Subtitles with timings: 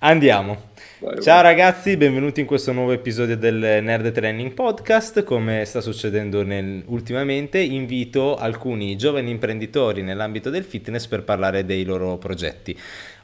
[0.00, 0.70] Andiamo.
[1.00, 1.54] Vai, Ciao vai.
[1.54, 5.24] ragazzi, benvenuti in questo nuovo episodio del Nerd Training Podcast.
[5.24, 11.82] Come sta succedendo nel, ultimamente, invito alcuni giovani imprenditori nell'ambito del fitness per parlare dei
[11.82, 12.78] loro progetti.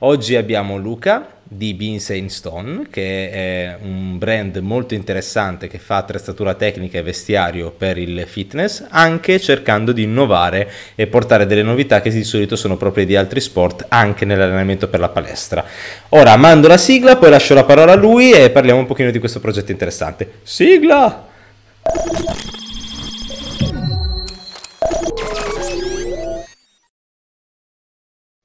[0.06, 6.53] Oggi abbiamo Luca di Beans Stone, che è un brand molto interessante che fa attrezzatura
[6.53, 12.11] tecnica e vestiario per il fitness, anche cercando di innovare e portare delle novità che
[12.11, 15.64] di solito sono proprie di altri sport anche nell'allenamento per la palestra.
[16.11, 19.18] Ora mando la sigla, poi lascio la parola a lui e parliamo un pochino di
[19.18, 20.32] questo progetto interessante.
[20.43, 21.29] Sigla!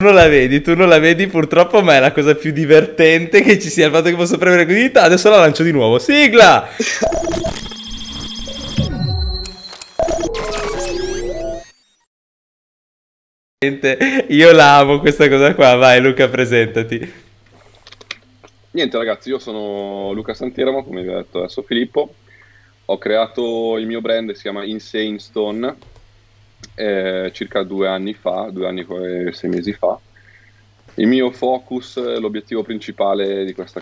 [0.02, 3.59] Non la vedi, tu non la vedi purtroppo, ma è la cosa più divertente che
[3.59, 4.90] ci sia il fatto che posso premere così.
[4.94, 5.99] Adesso la lancio di nuovo.
[5.99, 6.70] Sigla!
[14.30, 15.76] Io la amo questa cosa qua.
[15.76, 17.13] Vai Luca, presentati.
[18.71, 22.13] Niente ragazzi, io sono Luca Santiramo, come vi ho detto adesso Filippo.
[22.85, 25.76] Ho creato il mio brand, si chiama Insane Stone
[26.76, 29.99] eh, circa due anni fa, due anni e sei mesi fa.
[30.96, 33.82] Il mio focus, l'obiettivo principale di questa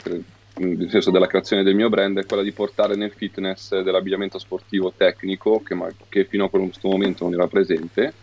[0.60, 4.92] nel senso della creazione del mio brand è quella di portare nel fitness dell'abbigliamento sportivo
[4.96, 5.76] tecnico che,
[6.10, 8.14] che fino a questo momento non era presente.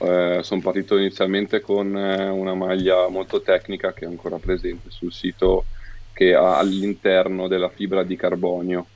[0.00, 5.12] Eh, sono partito inizialmente con eh, una maglia molto tecnica che è ancora presente sul
[5.12, 5.64] sito
[6.12, 8.86] che ha all'interno della fibra di carbonio.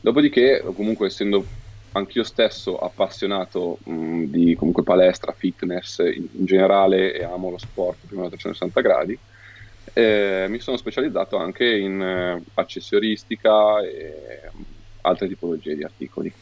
[0.00, 1.44] Dopodiché, comunque essendo
[1.92, 8.06] anch'io stesso appassionato mh, di comunque palestra, fitness in, in, generale e amo lo sport
[8.06, 9.18] prima da 360 gradi,
[9.92, 14.50] eh, mi sono specializzato anche in eh, accessoristica e
[15.02, 16.32] altre tipologie di articoli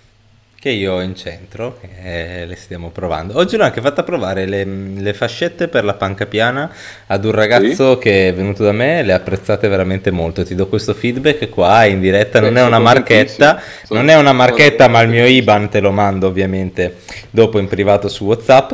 [0.69, 3.39] che io ho in centro, e le stiamo provando.
[3.39, 6.71] Oggi l'ho anche fatta provare le, le, fascette per la panca piana
[7.07, 7.99] ad un ragazzo sì.
[8.01, 10.45] che è venuto da me, le ha apprezzate veramente molto.
[10.45, 14.89] Ti do questo feedback qua in diretta, non è una marchetta, non è una marchetta,
[14.89, 16.97] ma il mio IBAN te lo mando ovviamente
[17.31, 18.73] dopo in privato su WhatsApp.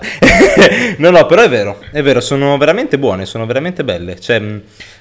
[0.98, 4.18] no, no, però è vero, è vero, sono veramente buone, sono veramente belle.
[4.18, 4.42] Cioè,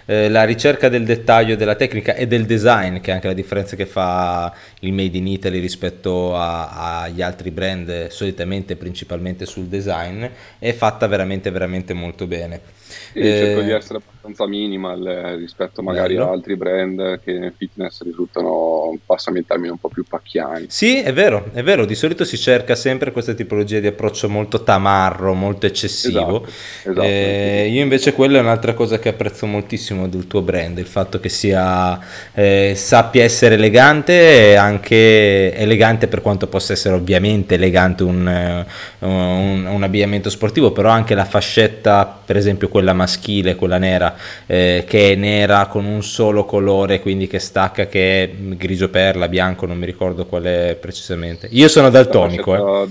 [0.06, 3.76] eh, la ricerca del dettaglio, della tecnica e del design, che è anche la differenza
[3.76, 10.26] che fa il Made in Italy rispetto agli altri brand, solitamente principalmente sul design,
[10.60, 12.82] è fatta veramente, veramente molto bene.
[13.14, 16.30] Sì, eh, cerco di essere abbastanza minimal eh, rispetto magari bello.
[16.30, 20.66] a altri brand che nel fitness risultano, passami il termine, un po' più pacchiani.
[20.70, 24.64] Sì, è vero, è vero, di solito si cerca sempre questa tipologia di approccio molto
[24.64, 26.46] tamarro, molto eccessivo.
[26.46, 30.78] Esatto, esatto, eh, io invece quella è un'altra cosa che apprezzo moltissimo del tuo brand,
[30.78, 32.00] il fatto che sia,
[32.34, 38.66] eh, sappia essere elegante e anche elegante per quanto possa essere ovviamente elegante un, eh,
[39.00, 44.84] un, un abbigliamento sportivo, però anche la fascetta, per esempio quella maschile, quella nera, eh,
[44.86, 49.66] che è nera con un solo colore, quindi che stacca, che è grigio perla, bianco,
[49.66, 51.48] non mi ricordo qual è precisamente.
[51.52, 52.90] Io sono daltonico, eh.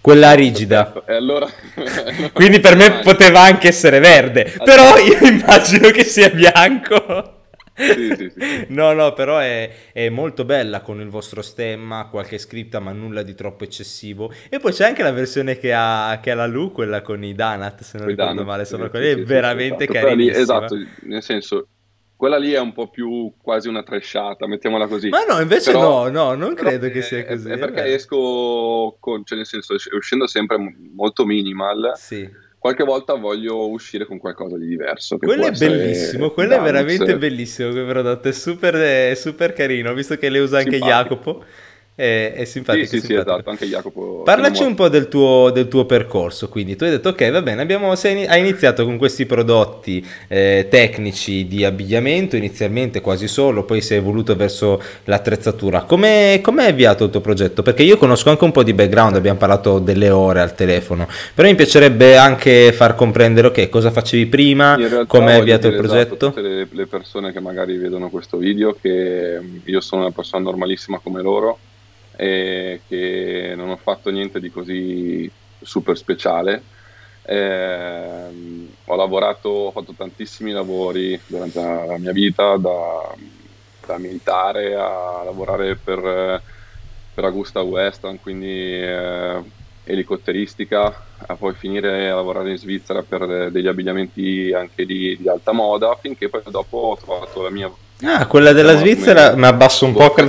[0.00, 1.02] Quella rigida.
[1.06, 1.46] E allora...
[2.32, 7.37] quindi per me poteva anche essere verde, però io immagino che sia bianco.
[7.78, 8.66] Sì, sì, sì.
[8.74, 13.22] No, no, però è, è, molto bella con il vostro stemma, qualche scritta, ma nulla
[13.22, 14.32] di troppo eccessivo.
[14.48, 17.34] E poi c'è anche la versione che ha, che ha la Lu, quella con i
[17.34, 20.14] Donut, se non con ricordo male, sono quelli, è veramente esatto.
[20.14, 21.68] Lì, esatto, nel senso,
[22.16, 25.08] quella lì è un po' più quasi una trashata, mettiamola così.
[25.08, 27.48] Ma no, invece però, no, no, non credo che sia così.
[27.48, 30.58] È, è perché esco, con, cioè nel senso, uscendo sempre
[30.94, 31.92] molto minimal.
[31.94, 35.16] Sì qualche volta voglio uscire con qualcosa di diverso.
[35.18, 40.16] Quello è bellissimo, quello è veramente bellissimo quel prodotto, è super, è super carino, visto
[40.16, 41.14] che le usa anche Simpatico.
[41.16, 41.44] Jacopo.
[41.98, 42.86] È, è simpatico.
[42.86, 43.28] Sì, sì, simpatico.
[43.28, 44.22] sì, esatto, anche Jacopo.
[44.22, 47.60] Parlaci un po' del tuo, del tuo, percorso, quindi tu hai detto ok, va bene,
[47.60, 53.80] abbiamo, sei, hai iniziato con questi prodotti eh, tecnici di abbigliamento, inizialmente quasi solo, poi
[53.80, 55.82] sei evoluto verso l'attrezzatura.
[55.82, 57.62] Come è avviato il tuo progetto?
[57.62, 61.48] Perché io conosco anche un po' di background, abbiamo parlato delle ore al telefono, però
[61.48, 64.78] mi piacerebbe anche far comprendere ok, cosa facevi prima,
[65.08, 66.14] come hai avviato il esatto progetto.
[66.14, 70.44] Esatto, tutte le, le persone che magari vedono questo video, che io sono una persona
[70.44, 71.58] normalissima come loro
[72.20, 75.30] e che non ho fatto niente di così
[75.60, 76.60] super speciale.
[77.22, 83.14] Eh, ho lavorato, ho fatto tantissimi lavori durante la mia vita, da,
[83.86, 86.42] da militare a lavorare per,
[87.14, 89.40] per Augusta Western, quindi eh,
[89.84, 95.52] elicotteristica, a poi finire a lavorare in Svizzera per degli abbigliamenti anche di, di alta
[95.52, 97.70] moda, finché poi dopo ho trovato la mia...
[98.02, 100.28] Ah, quella della Svizzera, mi abbasso un po' che...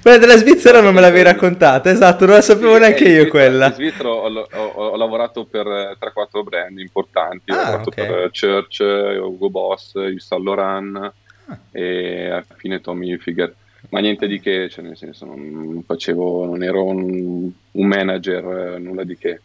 [0.00, 3.66] Quella della Svizzera non me l'avevi raccontata, esatto, non la sapevo sì, neanche io quella.
[3.66, 8.06] In Svizzera ho, ho, ho, lavorato per 3-4 brand importanti, ah, ho lavorato okay.
[8.06, 11.58] per Church, Hugo Boss, Yves Saint Laurent ah.
[11.70, 13.54] e alla fine Tommy Hilfiger
[13.90, 19.04] ma niente di che, cioè nel senso non facevo, non ero un, un manager, nulla
[19.04, 19.40] di che.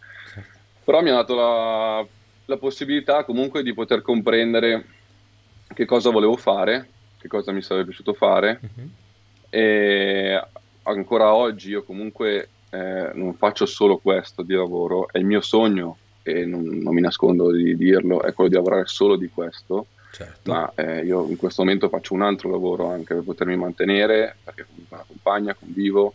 [0.83, 2.05] Però mi ha dato la,
[2.45, 4.85] la, possibilità comunque di poter comprendere
[5.73, 6.87] che cosa volevo fare,
[7.19, 8.89] che cosa mi sarebbe piaciuto fare uh-huh.
[9.49, 10.41] E
[10.83, 15.97] ancora oggi io comunque eh, non faccio solo questo di lavoro, è il mio sogno
[16.23, 20.51] e non, non mi nascondo di dirlo, è quello di lavorare solo di questo certo.
[20.51, 24.65] ma eh, io in questo momento faccio un altro lavoro anche per potermi mantenere, perché
[24.67, 26.13] comunque una compagna, convivo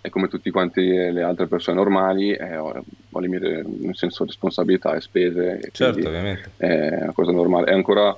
[0.00, 4.94] e come tutte le altre persone normali eh, ho, ho, le mie nel senso, responsabilità
[4.94, 5.60] e spese.
[5.60, 6.50] E certo, ovviamente.
[6.56, 8.16] È una cosa normale, è ancora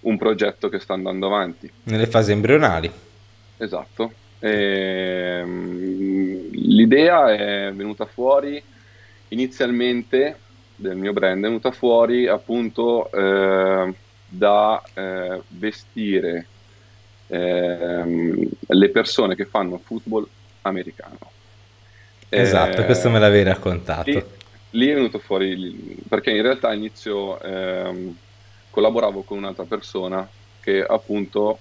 [0.00, 1.70] un progetto che sta andando avanti.
[1.84, 2.90] Nelle fasi embrionali.
[3.58, 4.12] Esatto.
[4.38, 4.50] E,
[5.40, 8.62] ehm, l'idea è venuta fuori
[9.28, 10.38] inizialmente
[10.74, 13.10] del mio brand, è venuta fuori appunto...
[13.12, 13.94] Eh,
[14.28, 16.46] da eh, vestire
[17.28, 20.28] ehm, le persone che fanno football
[20.62, 21.18] americano.
[22.28, 24.10] Esatto, eh, questo me l'avevi raccontato.
[24.10, 24.22] Lì,
[24.70, 28.14] lì, è venuto fuori, perché in realtà all'inizio ehm,
[28.68, 30.28] collaboravo con un'altra persona
[30.60, 31.58] che appunto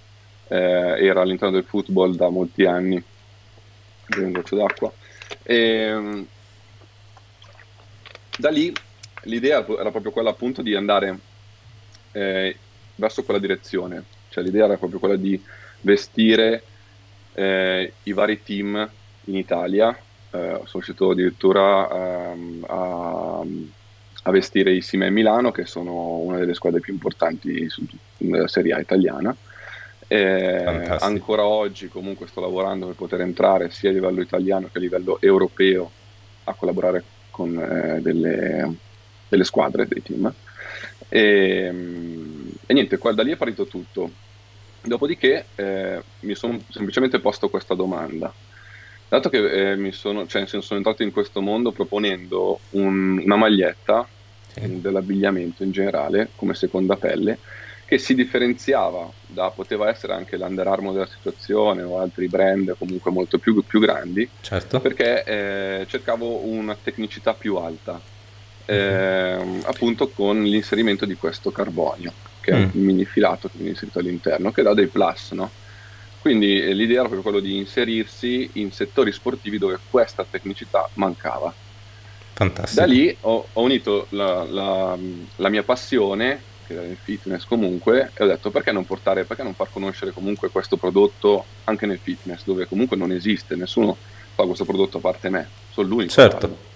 [0.48, 3.02] eh, era all'interno del football da molti anni,
[4.18, 4.92] un goccio d'acqua,
[5.44, 6.28] e ehm,
[8.38, 8.74] da lì
[9.24, 11.18] l'idea era proprio quella appunto di andare
[12.12, 12.56] eh,
[12.96, 14.04] verso quella direzione.
[14.30, 15.42] Cioè, l'idea era proprio quella di
[15.82, 16.64] vestire
[17.34, 18.90] eh, i vari team
[19.26, 19.90] in Italia.
[19.90, 23.44] Eh, sono riuscito addirittura ehm, a,
[24.24, 27.68] a, vestire i Sime Milano, che sono una delle squadre più importanti
[28.18, 29.36] nella Serie A italiana.
[30.09, 30.63] Eh,
[31.00, 35.18] ancora oggi comunque sto lavorando per poter entrare sia a livello italiano che a livello
[35.19, 35.92] europeo
[36.45, 38.74] a collaborare con eh, delle,
[39.27, 40.33] delle, squadre, dei team.
[41.09, 41.19] E,
[41.65, 44.09] ehm, e niente, qua, da lì è partito tutto.
[44.81, 48.33] Dopodiché eh, mi sono semplicemente posto questa domanda.
[49.10, 54.07] Dato che eh, mi sono, cioè, sono entrato in questo mondo proponendo un, una maglietta
[54.48, 54.81] sì.
[54.81, 57.38] dell'abbigliamento in generale come seconda pelle
[57.88, 63.12] che si differenziava da poteva essere anche l'Under Armour della situazione o altri brand comunque
[63.12, 64.80] molto più, più grandi certo.
[64.81, 68.00] perché eh, cercavo una tecnicità più alta
[68.68, 72.12] eh, appunto con l'inserimento di questo carbonio,
[72.42, 72.56] che mm.
[72.56, 72.86] è un mm.
[72.86, 75.50] mini filato che viene inserito all'interno, che dà dei plus, no?
[76.19, 81.54] Quindi eh, l'idea era proprio quello di inserirsi in settori sportivi dove questa tecnicità mancava.
[82.34, 82.81] Fantastico.
[82.81, 84.98] Da lì ho, ho unito la, la,
[85.38, 89.42] la, mia passione, che era il fitness comunque, e ho detto perché non portare, perché
[89.42, 93.96] non far conoscere comunque questo prodotto anche nel fitness, dove comunque non esiste, nessuno
[94.36, 96.12] fa questo prodotto a parte me, sono l'unico.
[96.12, 96.75] Certo.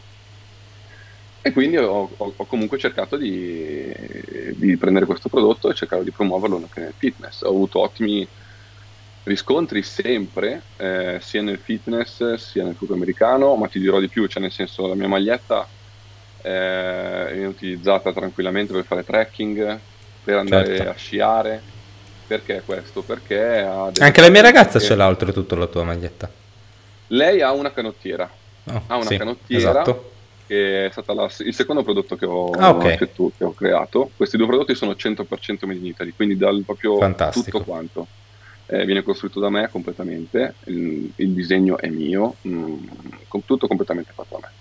[1.44, 3.92] E quindi ho, ho, ho comunque cercato di,
[4.56, 7.42] di, prendere questo prodotto e cercare di promuoverlo anche nel fitness.
[7.42, 8.28] Ho avuto ottimi
[9.24, 14.28] riscontri sempre, eh, sia nel fitness sia nel football americano, ma ti dirò di più,
[14.28, 15.68] cioè nel senso la mia maglietta
[16.42, 19.80] eh, viene utilizzata tranquillamente per fare trekking,
[20.24, 20.90] per andare certo.
[20.90, 21.62] a sciare.
[22.28, 23.02] Perché questo?
[23.02, 23.60] Perché
[24.00, 24.86] Anche la mia ragazza che...
[24.86, 26.30] ce l'ha oltretutto la tua maglietta.
[27.08, 28.30] Lei ha una canottiera.
[28.66, 29.70] Oh, ha una sì, canottiera.
[29.70, 30.10] Esatto
[30.52, 32.98] che è stato il secondo prodotto che ho, ah, okay.
[32.98, 34.12] che, tu, che ho, creato.
[34.18, 35.26] Questi due prodotti sono 100%
[35.62, 37.60] made in Italy, quindi dal proprio Fantastico.
[37.60, 38.08] tutto quanto.
[38.66, 42.78] Eh, viene costruito da me completamente, il, il disegno è mio, mh, mm,
[43.46, 44.54] tutto completamente fatto da me.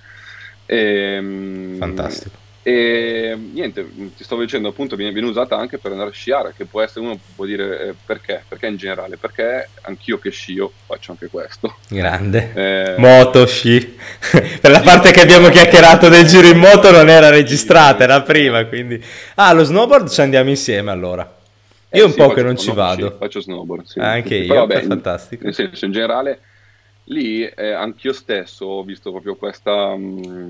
[0.70, 0.76] E,
[1.16, 2.38] ehm, Fantastico.
[2.62, 6.66] E niente, ti stavo dicendo appunto viene, viene, usata anche per andare a sciare, che
[6.66, 11.10] può essere uno può dire eh, perché, perché in generale, perché anch'io che scio faccio
[11.12, 11.76] anche questo.
[11.88, 12.52] Grande.
[12.60, 13.96] Eh, moto, sci.
[14.60, 18.64] per la parte che abbiamo chiacchierato del giro in moto non era registrata, era prima,
[18.66, 19.02] quindi...
[19.36, 21.22] Ah, lo snowboard ci andiamo insieme allora.
[21.92, 23.08] Io eh, un sì, po' che non ci vado.
[23.08, 23.98] Sì, faccio snowboard, sì.
[23.98, 25.44] Anche io, vabbè, fantastico.
[25.44, 26.40] Nel senso, in generale,
[27.10, 29.94] lì eh, anch'io stesso ho visto proprio questa...
[29.94, 30.48] Mh, mm,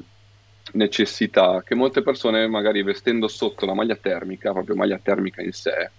[0.72, 5.90] necessità che molte persone magari vestendo sotto la maglia termica, proprio maglia termica in sé,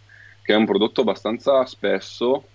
[0.42, 2.46] che è un prodotto abbastanza spesso,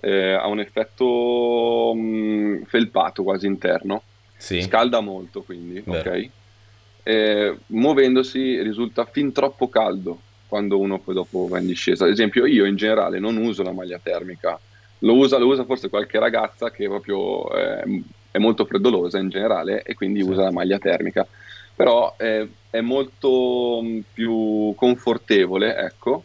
[0.00, 4.02] eh, ha un effetto mh, mm, felpato quasi interno,
[4.36, 4.62] sì.
[4.62, 6.10] scalda molto quindi, Vero.
[6.10, 6.28] ok?
[7.02, 12.04] Eh, muovendosi risulta fin troppo caldo quando uno poi dopo va in discesa.
[12.04, 14.58] Ad esempio io in generale non uso la maglia termica,
[15.00, 19.82] lo usa, lo usa forse qualche ragazza che proprio eh, è molto freddolosa in generale
[19.82, 20.28] e quindi sì.
[20.28, 21.26] usa la maglia termica
[21.78, 26.24] però è, è molto mm, più confortevole, ecco,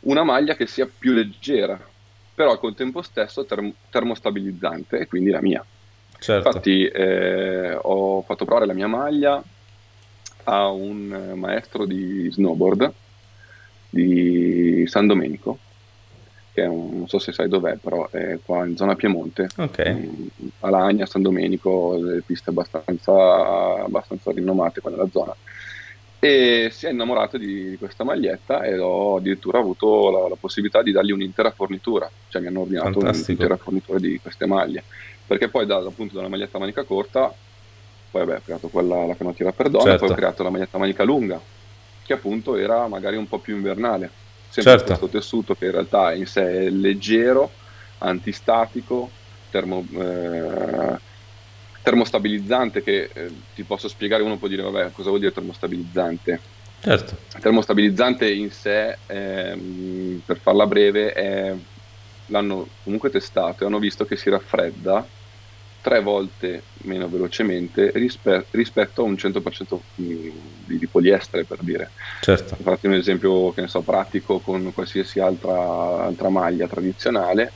[0.00, 1.80] una maglia che sia più leggera,
[2.34, 5.64] però al contempo stesso term- termostabilizzante e quindi la mia.
[6.18, 6.48] Certo.
[6.48, 9.40] Infatti eh, ho fatto provare la mia maglia
[10.44, 12.92] a un maestro di snowboard
[13.90, 15.56] di San Domenico,
[16.60, 20.30] che un, non so se sai dov'è, però è qua in zona Piemonte, okay.
[20.60, 25.34] a Lagna, San Domenico, le piste abbastanza, abbastanza rinomate qua nella zona.
[26.22, 30.92] E si è innamorato di, questa maglietta e ho addirittura avuto la, la, possibilità di
[30.92, 33.32] dargli un'intera fornitura, cioè mi hanno ordinato Fantastico.
[33.32, 34.82] un'intera fornitura di queste maglie,
[35.26, 37.32] perché poi da, appunto dalla maglietta a manica corta,
[38.10, 40.04] poi vabbè, ho creato quella la canottiera per donna, certo.
[40.04, 41.40] poi ho creato la maglietta a manica lunga,
[42.04, 44.10] che appunto era magari un po' più invernale,
[44.50, 44.84] sempre certo.
[44.86, 47.50] questo tessuto che in realtà in sé è leggero,
[47.98, 49.10] antistatico,
[49.48, 50.98] termo, eh,
[51.82, 56.40] termostabilizzante che eh, ti posso spiegare, uno può dire vabbè cosa vuol dire termostabilizzante?
[56.80, 57.16] Certo.
[57.40, 61.54] Termostabilizzante in sé, ehm, per farla breve, è,
[62.26, 65.06] l'hanno comunque testato e hanno visto che si raffredda
[65.80, 70.32] tre volte meno velocemente rispe- rispetto a un 100% di,
[70.66, 71.90] di, poliestere per dire.
[72.20, 72.56] Certo.
[72.62, 77.52] Fatti un esempio che ne so, pratico con qualsiasi altra, altra maglia tradizionale,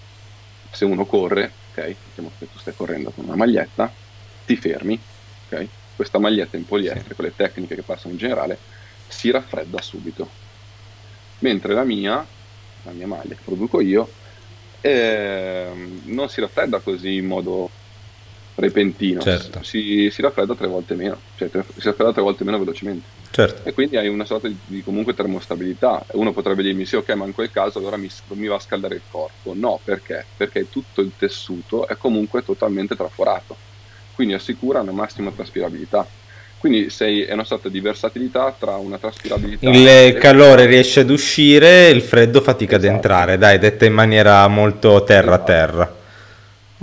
[0.71, 3.90] se uno corre, ok, diciamo che tu stai correndo con una maglietta,
[4.47, 4.99] ti fermi,
[5.49, 5.66] ok,
[5.97, 7.14] questa maglietta in poliestere, sì.
[7.14, 8.59] con le tecniche che passano in generale,
[9.07, 10.28] si raffredda subito.
[11.40, 12.25] Mentre la mia,
[12.85, 14.09] la mia maglia che produco io,
[14.81, 15.71] eh,
[16.04, 17.71] non si raffredda così in modo
[18.56, 19.62] repentino, certo.
[19.62, 23.23] si, si, raffredda tre volte meno, cioè si raffredda tre volte meno velocemente.
[23.30, 23.68] Certo.
[23.68, 26.04] E quindi hai una sorta di, di, comunque termostabilità.
[26.12, 28.94] Uno potrebbe dirmi sì, ok, ma in quel caso allora mi, mi, va a scaldare
[28.94, 29.54] il corpo.
[29.54, 30.25] No, perché?
[30.37, 33.56] Perché tutto il tessuto è comunque totalmente traforato,
[34.14, 36.06] quindi assicura una massima traspirabilità.
[36.58, 39.68] Quindi sei, è una sorta di versatilità tra una traspirabilità.
[39.68, 42.88] Il calore riesce ad uscire, il freddo fatica esatto.
[42.88, 45.82] ad entrare, dai, detta in maniera molto terra-terra.
[45.82, 46.03] Esatto.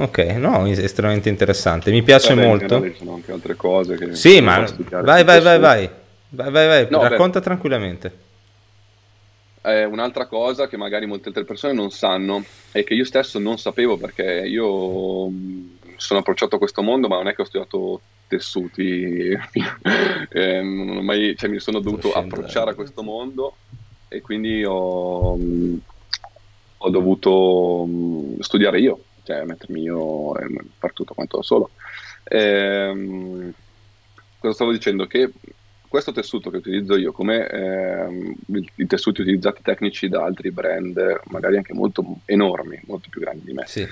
[0.02, 1.92] Ok, no, è estremamente interessante.
[1.92, 2.82] Mi piace Vabbè, molto.
[2.82, 5.90] Ci sono anche altre cose che Sì, ma vai, vai, vai, vai, vai,
[6.30, 7.46] vai, vai, no, racconta beh.
[7.46, 8.18] tranquillamente.
[9.62, 13.60] Eh, un'altra cosa che magari molte altre persone non sanno e che io stesso non
[13.60, 15.32] sapevo perché io
[15.98, 19.38] sono approcciato a questo mondo, ma non è che ho studiato tessuti,
[20.32, 23.58] eh, mai, cioè, mi sono dovuto approcciare a questo mondo
[24.08, 25.38] e quindi ho,
[26.78, 27.88] ho dovuto
[28.40, 30.48] studiare io cioè mettermi io e
[30.78, 31.72] far tutto quanto da solo.
[32.24, 33.54] Ehm,
[34.40, 35.06] cosa stavo dicendo?
[35.08, 35.32] Che
[35.92, 38.36] questo tessuto che utilizzo io, come ehm,
[38.76, 43.52] i tessuti utilizzati tecnici da altri brand, magari anche molto enormi, molto più grandi di
[43.52, 43.86] me, sì.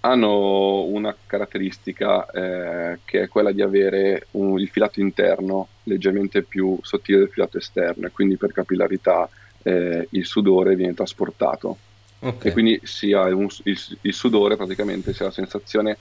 [0.00, 6.76] hanno una caratteristica eh, che è quella di avere un, il filato interno leggermente più
[6.82, 9.28] sottile del filato esterno e quindi per capillarità
[9.62, 11.78] eh, il sudore viene trasportato
[12.22, 12.50] Okay.
[12.50, 15.96] E quindi si ha un, il, il, sudore, praticamente si ha la sensazione,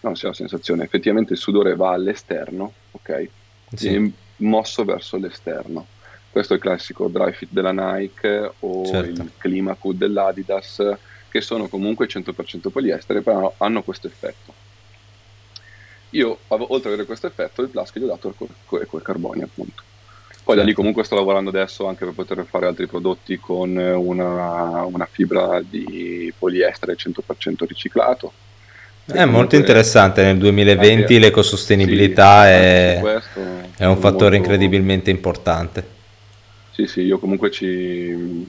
[0.00, 3.28] non si ha la sensazione, effettivamente il sudore va all'esterno, ok?
[3.74, 3.88] Sì.
[3.88, 5.86] Viene mosso verso l'esterno.
[6.30, 9.22] Questo è il classico dry fit della Nike o certo.
[9.22, 10.96] il Climacool dell'Adidas,
[11.28, 14.52] che sono comunque 100% poliestere, però hanno questo effetto.
[16.10, 18.34] Io, oltre ad avere questo effetto, il plus che gli ho dato
[18.80, 19.82] è quel carbonio, appunto.
[20.44, 20.80] Poi da lì certo.
[20.80, 26.30] comunque sto lavorando adesso anche per poter fare altri prodotti con una, una fibra di
[26.38, 28.32] poliestere 100% riciclato.
[29.06, 33.40] È molto interessante, nel 2020 anche, l'ecosostenibilità sì, è, questo,
[33.76, 34.36] è, un fattore molto...
[34.36, 35.86] incredibilmente importante.
[36.72, 38.46] Sì, sì, io comunque ci,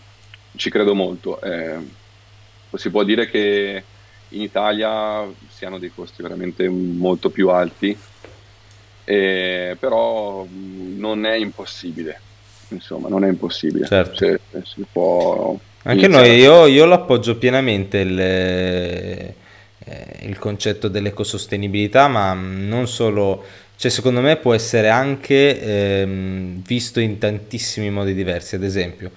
[0.55, 1.39] ci credo molto.
[1.41, 1.77] Eh,
[2.73, 3.83] si può dire che
[4.29, 7.97] in Italia siano dei costi veramente molto più alti
[9.05, 12.19] eh, però non è impossibile,
[12.69, 13.87] insomma, non è impossibile.
[13.87, 14.15] Certo.
[14.17, 15.57] Se, si può
[15.87, 19.35] Anche noi, io, io l'appoggio pienamente il, eh,
[20.21, 23.43] il concetto dell'ecosostenibilità, ma non solo,
[23.75, 29.11] cioè secondo me può essere anche ehm, visto in tantissimi modi diversi, ad esempio.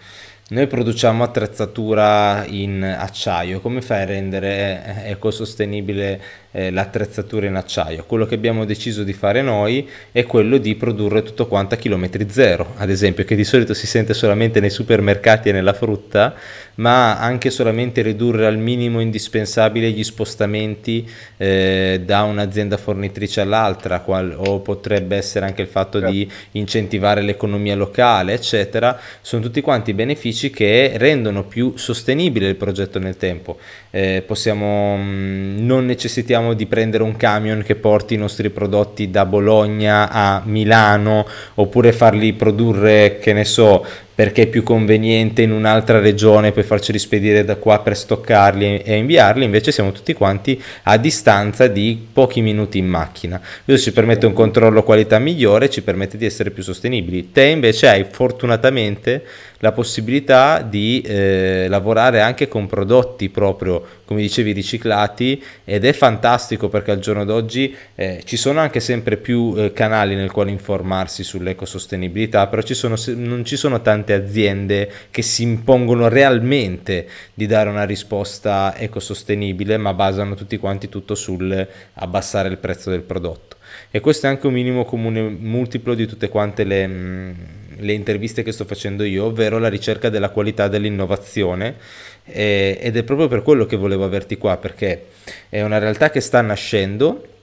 [0.51, 6.21] Noi produciamo attrezzatura in acciaio, come fai a rendere eh, ecosostenibile
[6.59, 8.05] eh, l'attrezzatura in acciaio.
[8.05, 12.29] Quello che abbiamo deciso di fare noi è quello di produrre tutto quanto a chilometri
[12.29, 16.35] zero, ad esempio, che di solito si sente solamente nei supermercati e nella frutta,
[16.79, 24.35] ma anche solamente ridurre al minimo indispensabile gli spostamenti eh, da un'azienda fornitrice all'altra, qual-
[24.37, 26.49] o potrebbe essere anche il fatto di certo.
[26.53, 28.99] incentivare l'economia locale, eccetera.
[29.21, 33.59] Sono tutti quanti benefici che rendono più sostenibile il progetto nel tempo.
[33.91, 39.11] Eh, possiamo, mh, mm, non necessitiamo di prendere un camion che porti i nostri prodotti
[39.11, 43.85] da Bologna a Milano oppure farli produrre, che ne so,
[44.19, 48.97] perché è più conveniente in un'altra regione poi farci rispedire da qua per stoccarli e
[48.97, 53.41] inviarli, invece siamo tutti quanti a distanza di pochi minuti in macchina.
[53.65, 57.31] Questo ci permette un controllo qualità migliore, ci permette di essere più sostenibili.
[57.31, 59.23] Te invece hai fortunatamente
[59.61, 66.69] la possibilità di eh, lavorare anche con prodotti proprio, come dicevi, riciclati ed è fantastico
[66.69, 71.25] perché al giorno d'oggi eh, ci sono anche sempre più eh, canali nel quale informarsi
[71.25, 77.69] sull'ecosostenibilità, però ci sono, non ci sono tante aziende che si impongono realmente di dare
[77.69, 83.57] una risposta ecosostenibile, ma basano tutti quanti tutto sul abbassare il prezzo del prodotto.
[83.91, 86.87] E questo è anche un minimo comune multiplo di tutte quante le...
[86.87, 87.33] Mm,
[87.81, 91.77] le interviste che sto facendo io, ovvero la ricerca della qualità dell'innovazione
[92.25, 95.05] eh, ed è proprio per quello che volevo averti qua, perché
[95.49, 97.38] è una realtà che sta nascendo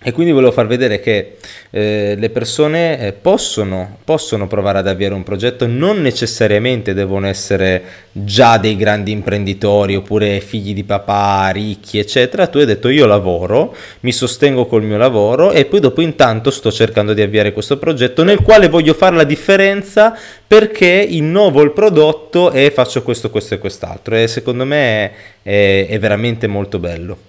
[0.00, 1.38] e quindi volevo far vedere che
[1.70, 7.82] eh, le persone eh, possono, possono, provare ad avviare un progetto, non necessariamente devono essere
[8.12, 12.46] già dei grandi imprenditori oppure figli di papà ricchi, eccetera.
[12.46, 16.70] Tu hai detto io lavoro, mi sostengo col mio lavoro e poi dopo intanto sto
[16.70, 22.52] cercando di avviare questo progetto nel quale voglio fare la differenza perché innovo il prodotto
[22.52, 24.14] e faccio questo, questo e quest'altro.
[24.14, 25.10] E secondo me
[25.42, 27.27] è, è veramente molto bello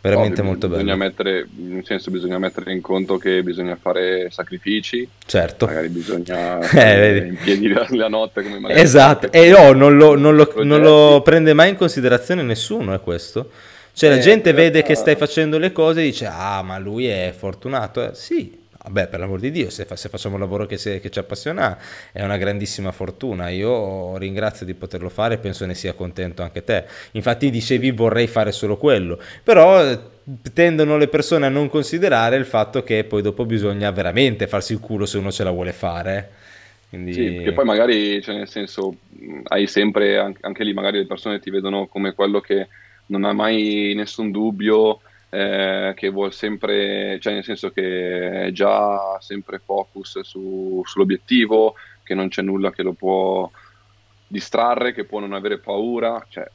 [0.00, 1.04] veramente Ovvio, molto bisogna bello.
[1.04, 5.08] Mettere, nel senso, bisogna mettere in conto che bisogna fare sacrifici.
[5.26, 5.66] Certo.
[5.66, 10.36] Magari bisogna eh, in piedi la notte come magari Esatto, e no, non lo, non,
[10.36, 13.50] lo, non lo, prende mai in considerazione nessuno, è questo.
[13.92, 14.88] Cioè la eh, gente vede realtà...
[14.88, 18.02] che stai facendo le cose e dice, ah, ma lui è fortunato.
[18.02, 21.00] Eh, sì, Vabbè, per l'amor di Dio, se, fa, se facciamo un lavoro che, se,
[21.00, 21.76] che, ci appassiona
[22.12, 23.50] è una grandissima fortuna.
[23.50, 26.86] Io ringrazio di poterlo fare e penso ne sia contento anche te.
[27.12, 29.98] Infatti dicevi vorrei fare solo quello, però eh,
[30.54, 34.80] tendono le persone a non considerare il fatto che poi dopo bisogna veramente farsi il
[34.80, 36.30] culo se uno ce la vuole fare.
[36.88, 37.12] Quindi...
[37.12, 38.96] Sì, che poi magari, cioè nel senso,
[39.44, 42.68] hai sempre, anche lì magari le persone ti vedono come quello che
[43.06, 49.18] non ha mai nessun dubbio eh, che vuole sempre, cioè nel senso che è già
[49.20, 53.50] sempre focus su, sull'obiettivo, che non c'è nulla che lo può
[54.26, 56.48] distrarre, che può non avere paura, cioè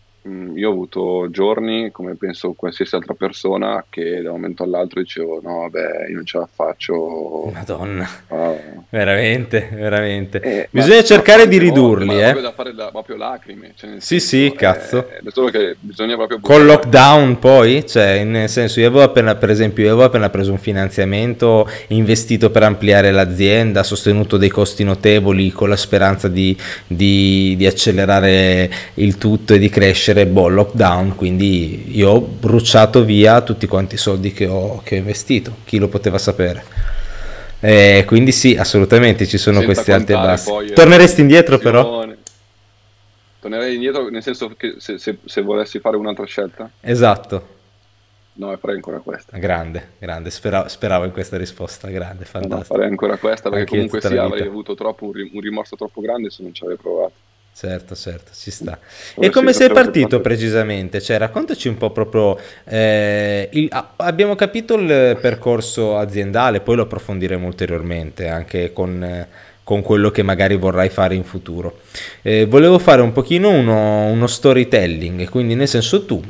[0.56, 5.40] io ho avuto giorni, come penso qualsiasi altra persona, che da un momento all'altro dicevo
[5.44, 7.52] no, vabbè, io non ce la faccio.
[7.54, 8.60] Madonna, oh.
[8.90, 10.40] veramente, veramente.
[10.40, 12.24] Eh, Bisogna cercare di ridurli, no, eh.
[12.24, 13.74] proprio da fare la, proprio lacrime.
[13.76, 15.08] Cioè sì, senso, sì, cazzo.
[15.08, 16.40] È, solo che bisogna proprio...
[16.40, 20.52] Col lockdown poi, cioè, nel senso, io avevo appena, per esempio, io avevo appena preso
[20.52, 26.58] un finanziamento, investito per ampliare l'azienda, sostenuto dei costi notevoli con la speranza di,
[26.88, 33.04] di, di accelerare il tutto e di crescere crescere, boh, lockdown, quindi io ho bruciato
[33.04, 36.64] via tutti quanti i soldi che ho, che ho investito, chi lo poteva sapere.
[37.60, 40.50] Eh, quindi sì, assolutamente ci sono Senza questi alti e bassi.
[40.50, 42.06] Poi, Torneresti indietro però?
[43.40, 46.70] Tornerei indietro nel senso che se, se, se volessi fare un'altra scelta?
[46.82, 47.54] Esatto.
[48.38, 49.38] No, farei ancora questa.
[49.38, 52.58] Grande, grande, speravo, speravo in questa risposta, grande, fantastico.
[52.58, 56.30] No, farei ancora questa perché Anche comunque sì, avrei avuto troppo, un rimorso troppo grande
[56.30, 57.14] se non ci avrei provato.
[57.58, 58.78] Certo, certo, ci sta.
[59.18, 61.00] e come sei partito precisamente?
[61.00, 62.38] Cioè, raccontaci un po' proprio.
[62.66, 69.28] Eh, il, abbiamo capito il percorso aziendale, poi lo approfondiremo ulteriormente anche con, eh,
[69.64, 71.80] con quello che magari vorrai fare in futuro.
[72.24, 76.22] Eh, volevo fare un pochino uno, uno, storytelling, quindi nel senso tu.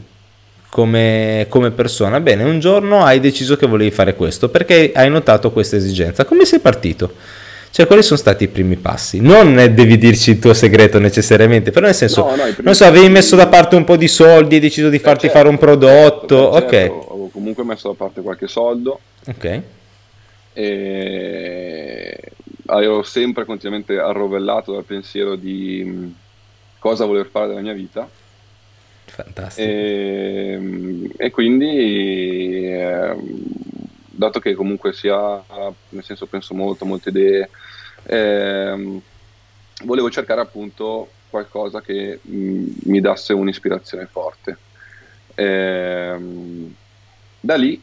[0.70, 5.52] Come, come persona, bene, un giorno hai deciso che volevi fare questo perché hai notato
[5.52, 6.24] questa esigenza.
[6.24, 7.14] Come sei partito?
[7.76, 9.20] Cioè, quali sono stati i primi passi?
[9.20, 13.10] Non devi dirci il tuo segreto necessariamente, però nel senso, no, no, non so, avevi
[13.10, 16.54] messo da parte un po' di soldi e deciso di farti certo, fare un prodotto,
[16.54, 16.70] certo, ok.
[16.70, 18.98] Certo, avevo comunque messo da parte qualche soldo.
[19.28, 19.62] Ok.
[20.54, 22.18] E
[22.68, 26.08] avevo sempre continuamente arrovellato dal pensiero di mm,
[26.80, 28.08] cosa voler fare della mia vita.
[29.04, 29.68] Fantastico.
[29.68, 33.16] E, e quindi eh,
[34.16, 35.44] dato che comunque sia,
[35.90, 37.50] nel senso penso molto, molte idee,
[38.04, 39.02] ehm,
[39.84, 44.58] volevo cercare appunto qualcosa che mh, mi dasse un'ispirazione forte.
[45.36, 46.74] Ehm,
[47.40, 47.82] da lì,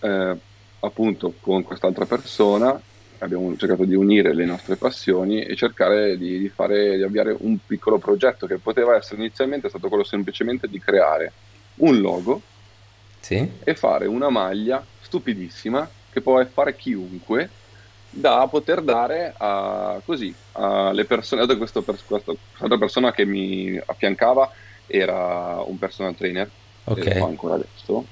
[0.00, 0.36] eh,
[0.80, 2.80] appunto, con quest'altra persona
[3.18, 7.56] abbiamo cercato di unire le nostre passioni e cercare di, di, fare, di avviare un
[7.64, 11.32] piccolo progetto che poteva essere inizialmente stato quello semplicemente di creare
[11.76, 12.42] un logo
[13.20, 13.50] sì.
[13.64, 17.48] e fare una maglia stupidissima che può fare chiunque
[18.10, 21.46] da poter dare a, così alle persone.
[21.46, 24.50] Dato questo, questa persona che mi affiancava
[24.86, 26.50] era un personal trainer,
[26.84, 28.06] ok, lo fa ancora adesso,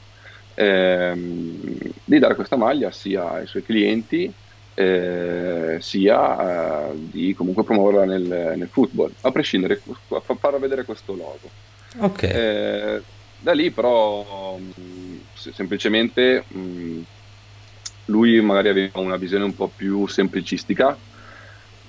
[0.55, 4.33] ehm, di dare questa maglia sia ai suoi clienti
[4.75, 11.15] eh, sia eh, di comunque promuoverla nel, nel, football, a prescindere, fa, farla vedere questo
[11.15, 11.49] logo.
[11.99, 12.23] Ok.
[12.25, 13.03] Eh,
[13.39, 15.14] da lì però mh,
[15.53, 17.01] semplicemente mh,
[18.07, 20.97] lui magari aveva una visione un po' più semplicistica,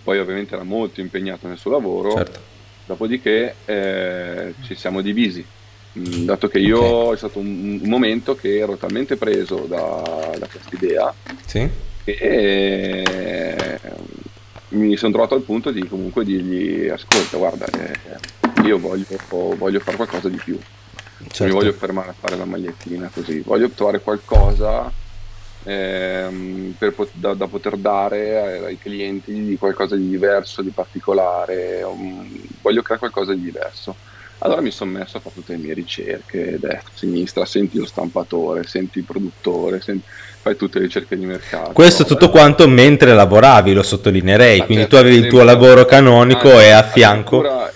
[0.03, 2.39] poi ovviamente era molto impegnato nel suo lavoro, certo.
[2.85, 5.45] dopodiché eh, ci siamo divisi,
[5.93, 7.13] mh, dato che io okay.
[7.13, 11.13] è stato un, un, momento che ero talmente preso da, da questa idea
[11.45, 11.67] sì.
[12.03, 13.79] che eh,
[14.69, 19.05] mi sono trovato al punto di comunque dirgli ascolta guarda eh, io voglio,
[19.57, 20.57] voglio fare qualcosa di più
[21.27, 21.43] certo.
[21.45, 24.91] mi voglio fermare a fare la magliettina così voglio trovare qualcosa
[25.65, 32.29] ehm, per, da, da, poter dare ai, clienti di qualcosa di diverso, di particolare, um,
[32.61, 33.95] voglio creare qualcosa di diverso.
[34.39, 38.63] Allora mi sono messo a fare tutte le mie ricerche, destra, sinistra, senti lo stampatore,
[38.65, 40.05] senti il produttore, senti,
[40.41, 41.71] fai tutte le ricerche di mercato.
[41.71, 42.09] Questo no?
[42.09, 46.61] tutto quanto mentre lavoravi, lo sottolineerei, quindi certo, tu avevi il tuo lavoro canonico ah,
[46.61, 47.39] e a fianco...
[47.39, 47.73] Addirittura,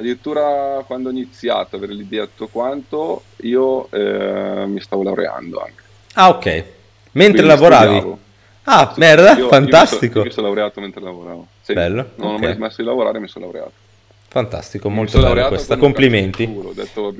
[0.00, 5.82] addirittura, quando ho iniziato a avere l'idea tutto quanto, io eh, mi stavo laureando anche.
[6.14, 6.64] Ah ok,
[7.12, 7.96] Mentre lavoravi?
[7.96, 8.18] Studiavo.
[8.64, 10.18] Ah, sì, merda, io, fantastico.
[10.18, 11.46] Io mi sono laureato mentre lavoravo.
[11.60, 12.10] Sì, Bello.
[12.16, 12.36] Non okay.
[12.36, 13.72] ho mai smesso di lavorare e mi sono laureato.
[14.28, 15.76] Fantastico, molto bello questa.
[15.76, 16.48] Complimenti.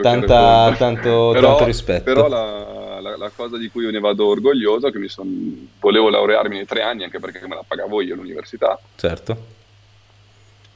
[0.00, 2.04] Tanta, tanto, però, tanto rispetto.
[2.04, 6.08] Però la, la, la, cosa di cui ne vado orgoglioso è che mi son, volevo
[6.08, 8.78] laurearmi nei tre anni, anche perché me la pagavo io l'università.
[8.94, 9.58] Certo.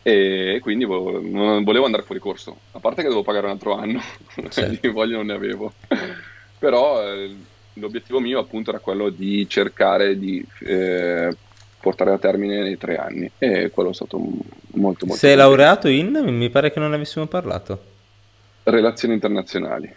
[0.07, 2.57] E quindi volevo, non volevo andare fuori corso.
[2.73, 4.01] A parte che devo pagare un altro anno,
[4.51, 4.79] certo.
[4.81, 5.73] di voglia non ne avevo.
[6.59, 7.03] però...
[7.03, 11.35] Eh, l'obiettivo mio appunto era quello di cercare di eh,
[11.81, 16.13] portare a termine nei tre anni e quello è stato molto molto sei laureato in?
[16.25, 17.93] mi pare che non avessimo parlato
[18.65, 19.93] relazioni internazionali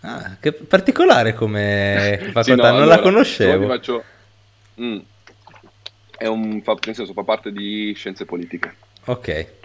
[0.00, 4.04] ah, che particolare come facoltà sì, no, non allora, la conoscevo faccio...
[4.80, 4.98] mm,
[6.16, 8.74] è un fa, nel senso, fa parte di scienze politiche
[9.06, 9.58] ok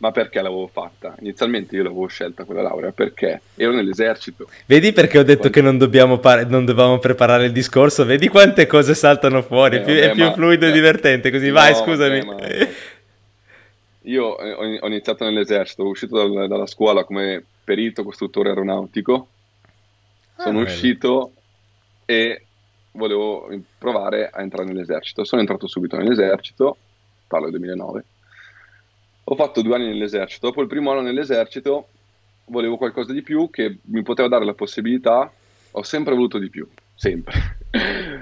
[0.00, 1.16] ma perché l'avevo fatta?
[1.20, 4.48] Inizialmente io l'avevo scelta quella laurea perché ero nell'esercito.
[4.66, 5.58] Vedi perché ho detto Quando...
[5.58, 8.04] che non, dobbiamo par- non dovevamo preparare il discorso?
[8.04, 9.76] Vedi quante cose saltano fuori?
[9.76, 11.48] Eh, è più, vabbè, è più ma, fluido eh, e divertente così.
[11.48, 12.24] No, Vai, scusami.
[12.24, 12.68] Vabbè, ma...
[14.02, 19.28] Io eh, ho iniziato nell'esercito, ho uscito dal, dalla scuola come perito costruttore aeronautico.
[20.36, 20.70] Ah, Sono bello.
[20.70, 21.32] uscito
[22.04, 22.44] e
[22.92, 25.24] volevo provare a entrare nell'esercito.
[25.24, 26.76] Sono entrato subito nell'esercito,
[27.26, 28.04] parlo del 2009
[29.30, 30.46] ho fatto due anni nell'esercito.
[30.46, 31.88] Dopo il primo anno nell'esercito
[32.46, 35.30] volevo qualcosa di più che mi poteva dare la possibilità,
[35.70, 37.58] ho sempre voluto di più, sempre,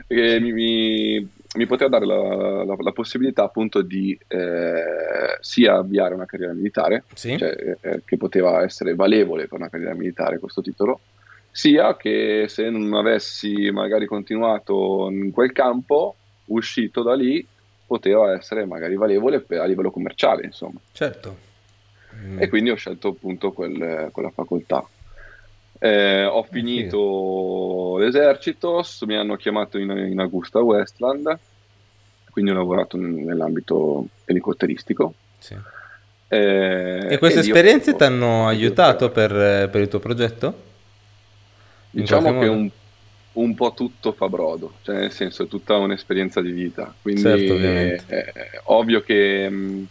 [0.08, 6.14] che mi, mi, mi, poteva dare la, la, la possibilità appunto di eh, sia avviare
[6.14, 7.38] una carriera militare, sì.
[7.38, 10.98] cioè, eh, che poteva essere valevole per una carriera militare questo titolo,
[11.52, 16.16] sia che se non avessi magari continuato in quel campo,
[16.46, 17.46] uscito da lì,
[17.86, 20.80] poteva essere magari valevole a livello commerciale, insomma.
[20.92, 21.44] Certo.
[22.14, 22.42] Mm.
[22.42, 24.84] E quindi ho scelto appunto quel, quella facoltà.
[25.78, 28.04] Eh, ho eh, finito sì.
[28.04, 31.38] l'esercito, mi hanno chiamato in, in, Augusta Westland,
[32.30, 35.14] quindi ho lavorato nell'ambito elicotteristico.
[35.38, 35.56] Sì.
[36.28, 40.64] Eh, e queste esperienze ti hanno aiutato per, per, il tuo progetto?
[41.90, 42.68] Diciamo che un
[43.36, 47.56] un po' tutto fa brodo, cioè nel senso è tutta un'esperienza di vita, quindi certo,
[47.56, 49.86] è, è, ovvio che mh,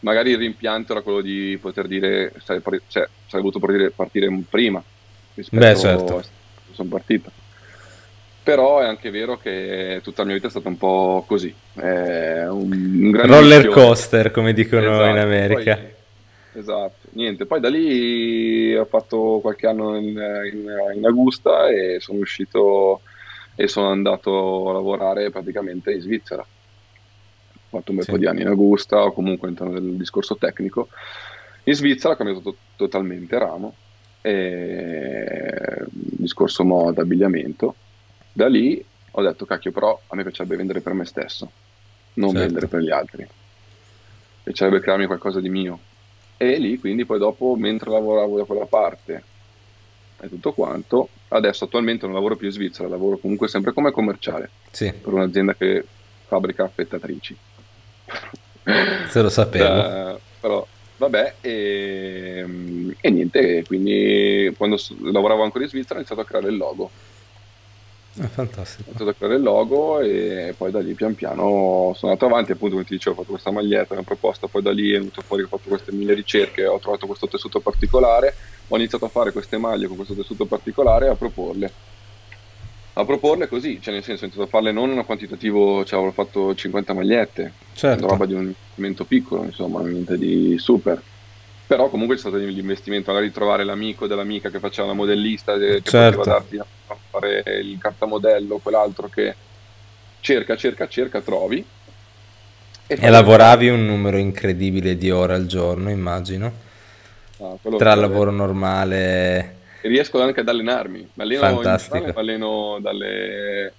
[0.00, 4.82] magari il rimpianto era quello di poter dire, cioè, cioè sarei voluto partire, partire prima
[5.34, 6.18] rispetto Beh, certo.
[6.18, 6.24] a
[6.72, 7.30] sono partito.
[8.42, 11.52] Però è anche vero che tutta la mia vita è stata un po' così.
[11.74, 15.10] È un, un roller coaster, come dicono esatto.
[15.10, 15.74] in America.
[15.74, 15.94] Poi,
[16.58, 20.08] Esatto, niente, poi da lì ho fatto qualche anno in,
[20.52, 23.00] in, in Augusta e sono uscito
[23.54, 26.42] e sono andato a lavorare praticamente in Svizzera.
[26.42, 28.10] Ho fatto un bel sì.
[28.12, 30.88] po' di anni in Augusta, o comunque entrato nel discorso tecnico.
[31.64, 33.74] In Svizzera ho cambiato to- totalmente ramo,
[34.20, 35.84] e...
[35.90, 37.74] discorso moda, abbigliamento.
[38.30, 41.50] Da lì ho detto, cacchio, però a me piacerebbe vendere per me stesso,
[42.14, 42.44] non certo.
[42.44, 43.26] vendere per gli altri.
[44.42, 45.78] Piacerebbe crearmi qualcosa di mio
[46.36, 49.22] e lì quindi poi dopo mentre lavoravo da quella parte
[50.20, 54.50] e tutto quanto adesso attualmente non lavoro più in Svizzera lavoro comunque sempre come commerciale
[54.70, 54.92] sì.
[54.92, 55.84] per un'azienda che
[56.26, 57.36] fabbrica affettatrici
[59.08, 60.14] se lo sapevo.
[60.14, 60.66] Uh, però
[60.98, 62.44] vabbè e,
[63.00, 66.90] e, niente quindi quando lavoravo ancora in Svizzera ho iniziato a creare il logo
[68.22, 68.84] è fantastico.
[68.84, 72.52] Ho iniziato a creare il logo e poi da lì pian piano sono andato avanti,
[72.52, 75.20] appunto come ti dicevo, ho fatto questa maglietta, una proposta, poi da lì è venuto
[75.22, 78.34] fuori, ho fatto queste mille ricerche, ho trovato questo tessuto particolare,
[78.68, 81.72] ho iniziato a fare queste maglie con questo tessuto particolare e a proporle.
[82.94, 86.14] a proporle così, cioè nel senso ho iniziato a farle non a quantitativo, cioè avevo
[86.14, 88.06] fatto 50 magliette, certo.
[88.08, 91.02] roba di un investimento piccolo, insomma, niente di super.
[91.66, 96.18] Però comunque è stato l'investimento, magari trovare l'amico dell'amica che faceva la modellista, che certo.
[96.18, 99.34] poteva darti a fare il cartamodello, quell'altro che
[100.20, 101.64] cerca, cerca, cerca, trovi.
[102.88, 106.64] E, e lavoravi un numero incredibile di ore al giorno, immagino.
[107.38, 111.08] Ah, Tra il lavoro normale riesco anche ad allenarmi.
[111.14, 112.04] Mi alleno, Fantastico.
[112.04, 113.72] mi alleno dalle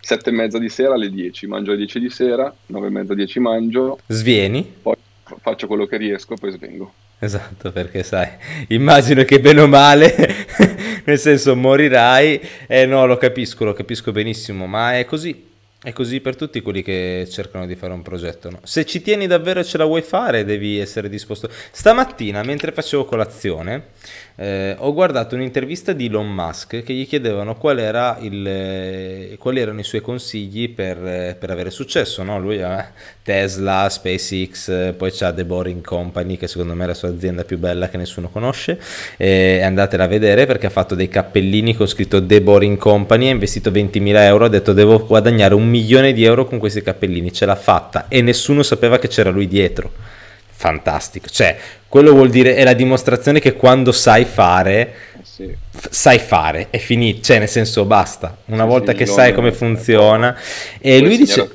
[0.00, 3.14] sette e mezza di sera alle 10, mangio alle 10 di sera, nove e mezza,
[3.14, 3.98] 10 mangio.
[4.06, 4.62] Svieni?
[4.82, 4.96] Poi
[5.40, 6.92] faccio quello che riesco, poi svengo.
[7.18, 8.28] Esatto, perché sai,
[8.68, 10.12] immagino che bene o male,
[11.04, 15.50] nel senso morirai, eh, no, lo capisco, lo capisco benissimo, ma è così,
[15.82, 18.50] è così per tutti quelli che cercano di fare un progetto.
[18.50, 18.60] No?
[18.62, 21.50] Se ci tieni davvero e ce la vuoi fare, devi essere disposto.
[21.70, 23.88] Stamattina, mentre facevo colazione,
[24.36, 29.60] eh, ho guardato un'intervista di Elon Musk che gli chiedevano qual era il, eh, quali
[29.60, 32.22] erano i suoi consigli per, eh, per avere successo.
[32.22, 32.38] No?
[32.38, 32.90] Lui ha
[33.22, 37.44] Tesla, SpaceX, eh, poi c'ha The Boring Company, che secondo me è la sua azienda
[37.44, 38.80] più bella che nessuno conosce.
[39.16, 43.32] Eh, andatela a vedere perché ha fatto dei cappellini con scritto The Boring Company, ha
[43.32, 47.46] investito 20.000 euro, ha detto devo guadagnare un milione di euro con questi cappellini, ce
[47.46, 50.20] l'ha fatta e nessuno sapeva che c'era lui dietro.
[50.62, 51.56] Fantastico, cioè
[51.88, 54.94] quello vuol dire è la dimostrazione che quando sai fare,
[55.24, 55.52] sì.
[55.72, 59.34] f- sai fare, è finito, cioè nel senso basta, una sì, volta sì, che sai
[59.34, 60.38] come funziona
[60.80, 61.50] e lui dice...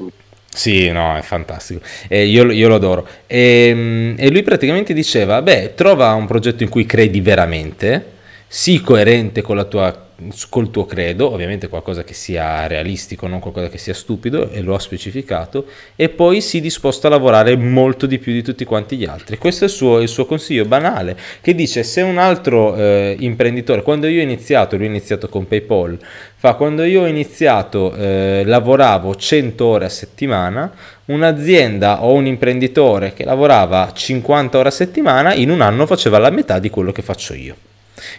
[0.50, 1.82] Sì, no, è fantastico.
[2.10, 3.08] Eh, io, io, lo adoro.
[3.28, 8.04] E, ehm, e, lui praticamente diceva: Beh, trova un progetto in cui credi veramente,
[8.48, 10.07] sii coerente con la tua
[10.50, 14.74] col tuo credo, ovviamente qualcosa che sia realistico, non qualcosa che sia stupido, e lo
[14.74, 19.06] ha specificato, e poi si disposto a lavorare molto di più di tutti quanti gli
[19.06, 19.38] altri.
[19.38, 23.84] Questo è il suo, il suo consiglio banale, che dice se un altro eh, imprenditore,
[23.84, 26.00] quando io ho iniziato, lui ha iniziato con PayPal,
[26.36, 30.72] fa quando io ho iniziato eh, lavoravo 100 ore a settimana,
[31.06, 36.32] un'azienda o un imprenditore che lavorava 50 ore a settimana, in un anno faceva la
[36.32, 37.67] metà di quello che faccio io.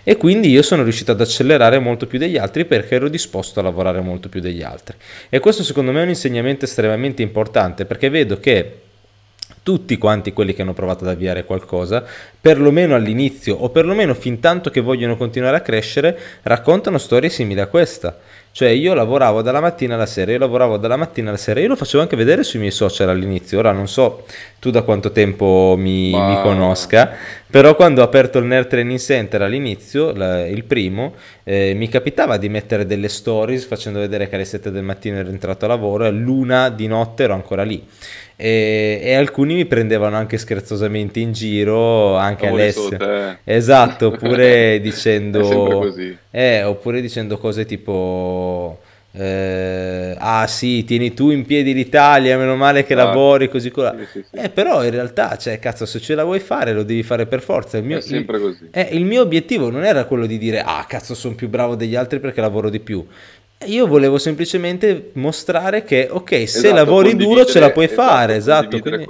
[0.02, 3.62] E quindi io sono riuscito ad accelerare molto più degli altri perché ero disposto a
[3.62, 4.96] lavorare molto più degli altri.
[5.28, 8.80] E questo secondo me è un insegnamento estremamente importante perché vedo che
[9.62, 12.02] tutti quanti quelli che hanno provato ad avviare qualcosa,
[12.40, 17.66] perlomeno all'inizio o perlomeno fin tanto che vogliono continuare a crescere, raccontano storie simili a
[17.66, 18.18] questa.
[18.58, 21.76] Cioè io lavoravo dalla mattina alla sera, io lavoravo dalla mattina alla sera, io lo
[21.76, 24.24] facevo anche vedere sui miei social all'inizio, ora non so
[24.58, 26.26] tu da quanto tempo mi, wow.
[26.28, 27.08] mi conosca,
[27.48, 32.36] però quando ho aperto il Nerd Training Center all'inizio, la, il primo, eh, mi capitava
[32.36, 36.02] di mettere delle stories facendo vedere che alle 7 del mattino ero entrato a lavoro
[36.02, 37.86] e all'una di notte ero ancora lì
[38.40, 42.96] e, e, alcuni mi prendevano anche scherzosamente in giro, anche oh, Alessio.
[43.42, 45.92] Esatto, oppure dicendo...
[46.30, 48.47] Eh, oppure dicendo cose tipo...
[49.11, 53.92] Eh, ah sì, tieni tu in piedi l'Italia, meno male che ah, lavori così con
[53.98, 54.37] sì, sì, sì.
[54.37, 57.40] Eh, però in realtà, cioè, cazzo, se ce la vuoi fare lo devi fare per
[57.40, 57.78] forza.
[57.78, 58.68] Il mio, così.
[58.70, 61.96] Eh, il mio obiettivo non era quello di dire, ah cazzo, sono più bravo degli
[61.96, 63.04] altri perché lavoro di più.
[63.66, 68.36] Io volevo semplicemente mostrare che, ok, se esatto, lavori duro ce la puoi esatto, fare,
[68.36, 68.78] esatto.
[68.78, 69.04] Quindi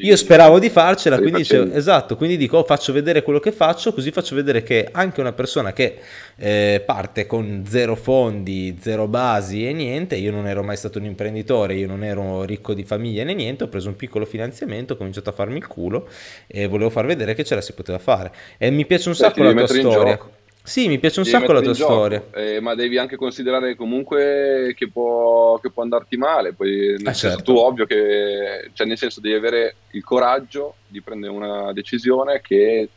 [0.00, 3.92] io speravo di farcela, quindi dicevo, esatto, quindi dico, oh, faccio vedere quello che faccio,
[3.92, 5.98] così faccio vedere che anche una persona che
[6.36, 11.04] eh, parte con zero fondi, zero basi e niente, io non ero mai stato un
[11.04, 14.96] imprenditore, io non ero ricco di famiglia né niente, ho preso un piccolo finanziamento, ho
[14.96, 16.08] cominciato a farmi il culo
[16.46, 18.32] e volevo far vedere che ce la si poteva fare.
[18.56, 20.18] E mi piace un sacco la tua storia.
[20.66, 22.24] Sì, mi piace un sacco la tua storia.
[22.34, 26.52] Eh, ma devi anche considerare comunque che può, che può andarti male.
[26.52, 27.52] Poi, nel ah, senso, certo.
[27.52, 32.88] tu ovvio che, cioè nel senso devi avere il coraggio di prendere una decisione che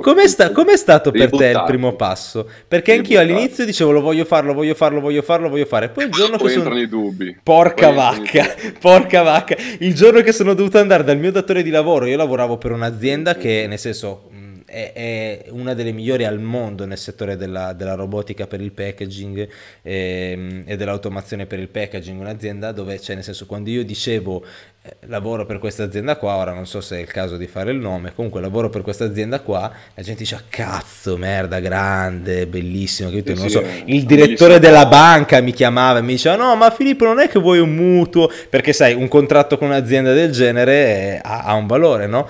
[0.00, 2.48] Com'è, sta, com'è, stato per te il primo passo?
[2.66, 5.66] Perché anch'io all'inizio dicevo lo voglio fare, lo voglio fare, lo voglio fare, lo voglio
[5.66, 5.90] fare.
[5.90, 6.76] Poi il giorno Poi che sono...
[6.76, 7.38] i dubbi.
[7.40, 9.54] Porca Poi vacca, porca vacca.
[9.78, 13.36] Il giorno che sono dovuto andare dal mio datore di lavoro, io lavoravo per un'azienda
[13.36, 14.30] che, nel senso,
[14.74, 19.48] è, è, una delle migliori al mondo nel settore della, della robotica per il packaging
[19.82, 24.44] e, ehm, e, dell'automazione per il packaging, un'azienda dove, cioè nel senso, quando io dicevo
[24.82, 27.70] eh, lavoro per questa azienda qua, ora non so se è il caso di fare
[27.70, 32.48] il nome, comunque lavoro per questa azienda qua, la gente dice ah, cazzo, merda, grande,
[32.48, 33.62] bellissimo, sì, non sì, so.
[33.84, 37.38] il direttore della banca mi chiamava e mi diceva no, ma Filippo non è che
[37.38, 42.08] vuoi un mutuo, perché sai, un contratto con un'azienda del genere ha, ha un valore,
[42.08, 42.28] no?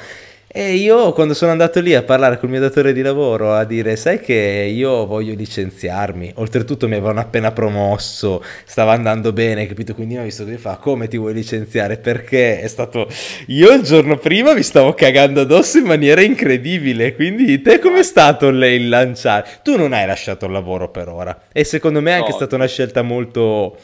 [0.57, 3.97] E io quando sono andato lì a parlare col mio datore di lavoro, a dire,
[3.97, 9.97] sai che io voglio licenziarmi, oltretutto mi avevano appena promosso, stava andando bene, capito?
[9.97, 11.97] Quindi mi ha visto che fa, come ti vuoi licenziare?
[11.97, 13.09] Perché è stato...
[13.49, 18.49] Io il giorno prima mi stavo cagando addosso in maniera incredibile, quindi te com'è stato
[18.51, 19.59] lei il lanciare?
[19.65, 22.37] Tu non hai lasciato il lavoro per ora e secondo me è anche no.
[22.37, 23.77] stata una scelta molto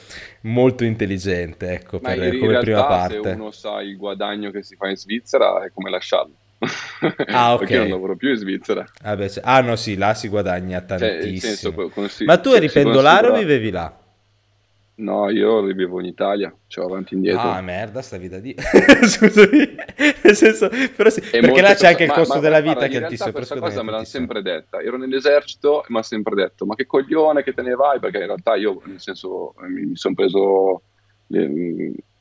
[0.42, 3.20] molto intelligente, ecco, per, come prima parte.
[3.24, 6.34] Se uno sa il guadagno che si fa in Svizzera, è come lasciarlo.
[7.26, 7.58] Ah, ok.
[7.60, 8.84] Perché non lavoro più in Svizzera.
[9.02, 11.90] Ah, beh, ah no, sì, là si guadagna tantissimo.
[11.90, 13.94] Cioè, senso, Ma tu eri pendolare o vivevi là?
[15.00, 17.40] No, io vivevo in Italia, cioè avanti e indietro.
[17.40, 18.54] Ah, merda, sta vita di...
[19.02, 19.74] Scusami,
[20.22, 23.02] nel senso, però sì, perché là c'è anche il costo ma, della vita che è
[23.02, 23.32] altissimo.
[23.32, 24.80] Questa cosa me l'hanno sempre detta.
[24.80, 27.98] Ero nell'esercito e mi ha sempre detto, ma che coglione che te ne vai?
[27.98, 30.82] Perché in realtà io, nel senso, mi, mi sono preso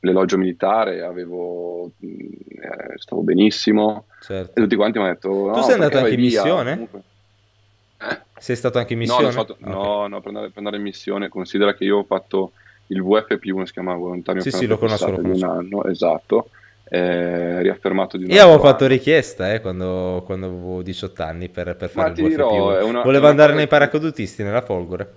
[0.00, 4.58] l'elogio militare, avevo, eh, stavo benissimo certo.
[4.58, 6.88] e tutti quanti mi hanno detto no, tu sei andato anche in missione?
[8.00, 8.18] Eh?
[8.38, 9.24] sei stato anche in missione?
[9.24, 9.72] no, fatto, okay.
[9.72, 12.52] no, no per, andare, per, andare, in missione considera che io ho fatto
[12.86, 15.44] il VFP1 si chiama volontario sì sì lo conosco, lo conosco.
[15.44, 16.48] un anno esatto
[16.92, 18.36] eh, riaffermato di nuovo.
[18.36, 22.34] Io avevo fatto richiesta eh, quando, quando, avevo 18 anni per, per fare Ma il
[22.34, 22.82] VFP1.
[22.82, 25.12] Una, Volevo andare nei paracadutisti nella Folgore.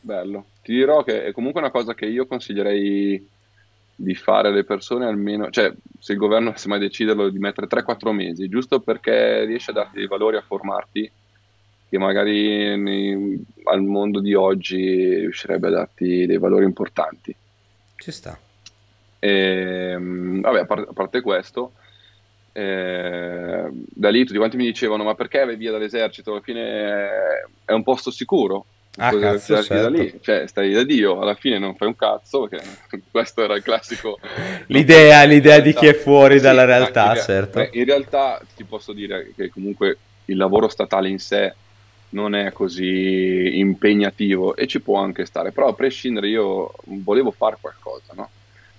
[0.00, 0.44] Bello.
[0.62, 3.26] Ti dirò che è comunque una cosa che io consiglierei
[4.00, 8.12] di fare alle persone almeno, cioè se il governo dovesse mai deciderlo di mettere 3-4
[8.12, 11.10] mesi, giusto perché riesce a darti dei valori a formarti
[11.88, 17.34] che magari nei, al mondo di oggi riuscirebbe a darti dei valori importanti.
[17.96, 18.38] Ci sta.
[19.18, 21.72] E, ehm, vabbè, a, par- a parte questo,
[22.52, 26.30] eh, da lì tutti quanti mi dicevano ma perché vai via dall'esercito?
[26.30, 27.08] Alla fine
[27.64, 28.64] è un posto sicuro.
[28.96, 29.74] Ah, cazzo, certo.
[29.74, 32.64] da lì, cioè stai da Dio, alla fine non fai un cazzo, perché
[33.10, 34.18] questo era il classico...
[34.66, 37.68] l'idea, l'idea di chi è fuori sì, dalla realtà, in, certo.
[37.70, 41.54] in realtà ti posso dire che comunque il lavoro statale in sé
[42.10, 47.58] non è così impegnativo e ci può anche stare, però a prescindere io volevo fare
[47.60, 48.30] qualcosa, no?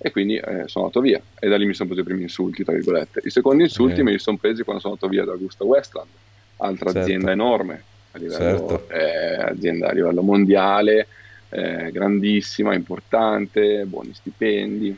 [0.01, 2.63] E quindi eh, sono andato via e da lì mi sono preso i primi insulti,
[2.63, 3.21] tra virgolette.
[3.23, 4.03] I secondi insulti eh.
[4.03, 6.09] me li sono presi quando sono andato via da Augusta Westland,
[6.57, 6.99] altra certo.
[6.99, 8.89] azienda enorme, a livello, certo.
[8.89, 11.07] eh, azienda a livello mondiale,
[11.49, 14.95] eh, grandissima, importante, buoni stipendi.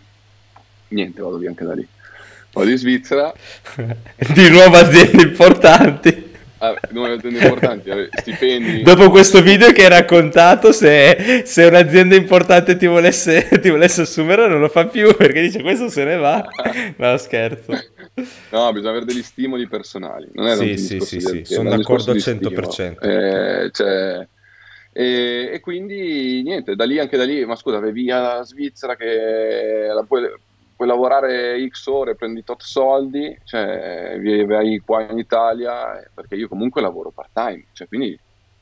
[0.89, 1.87] Niente, vado via anche da lì.
[2.53, 3.33] Vado in Svizzera.
[4.33, 6.29] Di nuovo aziende importanti.
[6.63, 8.83] Ah, importanti, stipendi.
[8.83, 14.47] Dopo questo video che hai raccontato, se, se un'azienda importante ti volesse, ti volesse, assumere,
[14.47, 16.45] non lo fa più perché dice questo se ne va.
[16.97, 17.73] No, scherzo.
[18.13, 20.29] No, bisogna avere degli stimoli personali.
[20.33, 22.99] Non è sì, sì, sì, sì, sono d'accordo al 100%.
[22.99, 24.27] Eh, cioè,
[24.91, 28.95] e, e, quindi niente, da lì anche da lì, ma scusa, vai via la Svizzera
[28.95, 30.29] che la puoi,
[30.75, 36.81] puoi lavorare X ore, prendi tot soldi, cioè vai qua in Italia, perché io comunque
[36.81, 38.19] lavoro part time, cioè quindi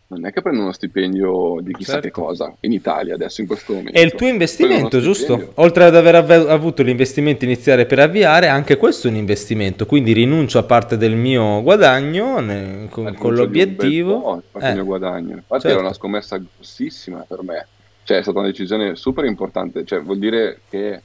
[0.10, 2.08] non è che prendo uno stipendio di chissà certo.
[2.08, 3.98] che cosa in Italia adesso in questo momento.
[3.98, 5.52] È il tuo investimento, giusto?
[5.56, 10.14] Oltre ad aver av- avuto l'investimento iniziale per avviare, anche questo è un investimento, quindi
[10.14, 14.42] rinuncio a parte del mio guadagno ne- con, con l'obiettivo.
[14.52, 14.74] Po', eh.
[14.74, 15.36] mio guadagno.
[15.36, 15.78] Infatti certo.
[15.78, 17.68] era una scommessa grossissima per me,
[18.04, 21.02] cioè è stata una decisione super importante, cioè vuol dire che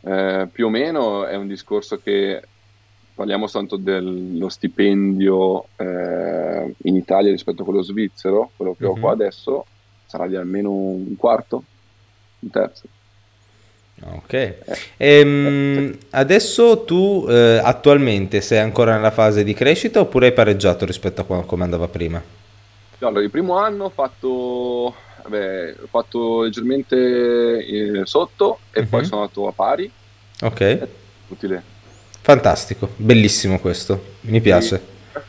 [0.00, 2.40] eh, più o meno è un discorso che
[3.16, 8.92] parliamo tanto dello stipendio eh, in Italia rispetto a quello svizzero, quello che mm-hmm.
[8.92, 9.20] ho qua mhm.
[9.20, 9.66] adesso
[10.04, 11.62] sarà di almeno un quarto,
[12.40, 12.82] un terzo.
[14.02, 14.58] Ok, eh.
[14.98, 21.22] ehm, adesso tu eh, attualmente sei ancora nella fase di crescita oppure hai pareggiato rispetto
[21.26, 22.22] a come andava prima?
[22.98, 28.88] Allora, il primo anno ho fatto, vabbè, ho fatto leggermente eh, sotto e uh-huh.
[28.88, 29.06] poi mhm.
[29.06, 29.90] sono andato a pari.
[30.42, 30.88] Ok.
[31.28, 31.74] Utile.
[32.26, 34.82] Fantastico, bellissimo questo, mi piace.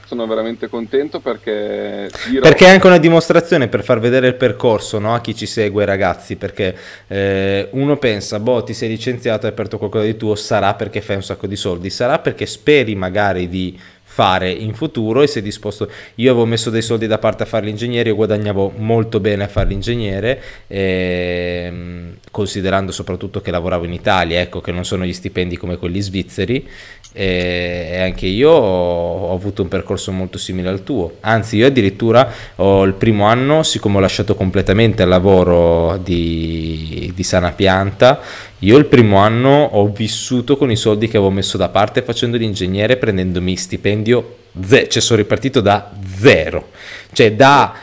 [0.07, 2.09] sono veramente contento perché...
[2.27, 2.41] Dirò...
[2.41, 5.13] Perché è anche una dimostrazione per far vedere il percorso no?
[5.13, 9.77] a chi ci segue, ragazzi, perché eh, uno pensa, boh, ti sei licenziato, hai aperto
[9.77, 13.79] qualcosa di tuo, sarà perché fai un sacco di soldi, sarà perché speri magari di
[14.17, 15.87] fare in futuro e sei disposto.
[16.15, 19.47] Io avevo messo dei soldi da parte a fare l'ingegnere io guadagnavo molto bene a
[19.47, 25.55] fare l'ingegnere ehm, considerando soprattutto che lavoravo in Italia ecco che non sono gli stipendi
[25.55, 26.67] come quelli svizzeri
[27.13, 31.17] e anche io ho avuto un percorso molto simile al tuo.
[31.21, 37.23] Anzi io addirittura ho il primo anno siccome ho lasciato completamente il lavoro di, di
[37.23, 38.19] sana pianta
[38.59, 42.37] io il primo anno ho vissuto con i soldi che avevo messo da parte facendo
[42.37, 46.69] l'ingegnere prendendomi stipendio ze- cioè sono ripartito da zero.
[47.11, 47.73] Cioè da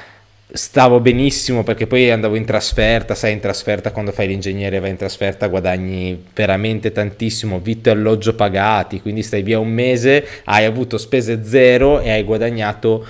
[0.55, 4.97] stavo benissimo perché poi andavo in trasferta, sai in trasferta quando fai l'ingegnere vai in
[4.97, 10.97] trasferta guadagni veramente tantissimo, vitto e alloggio pagati, quindi stai via un mese, hai avuto
[10.97, 13.05] spese zero e hai guadagnato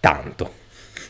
[0.00, 0.50] tanto,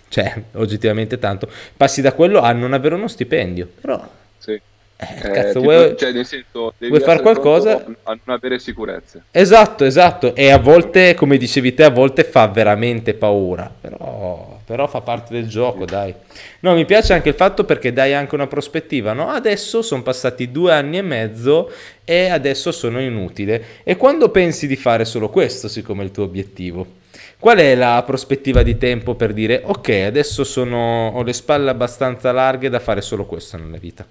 [0.09, 4.05] cioè oggettivamente tanto, passi da quello a non avere uno stipendio, però...
[4.39, 4.61] Sì.
[4.99, 7.85] Eh, cazzo, tipo, vuoi, cioè, nel senso, vuoi fare qualcosa?
[8.05, 9.25] A non avere sicurezze.
[9.31, 10.35] Esatto, esatto.
[10.35, 13.71] E a volte, come dicevi te, a volte fa veramente paura.
[13.79, 16.13] Però, però fa parte del gioco, dai.
[16.61, 19.29] No, mi piace anche il fatto perché dai anche una prospettiva, no?
[19.29, 21.71] Adesso sono passati due anni e mezzo
[22.05, 23.65] e adesso sono inutile.
[23.85, 27.05] E quando pensi di fare solo questo, siccome è il tuo obiettivo?
[27.39, 32.33] Qual è la prospettiva di tempo per dire ok, adesso sono, ho le spalle abbastanza
[32.33, 34.05] larghe da fare solo questo nella vita?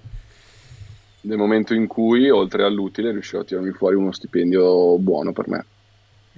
[1.26, 5.64] nel momento in cui, oltre all'utile, riuscirò a tirarmi fuori uno stipendio buono per me.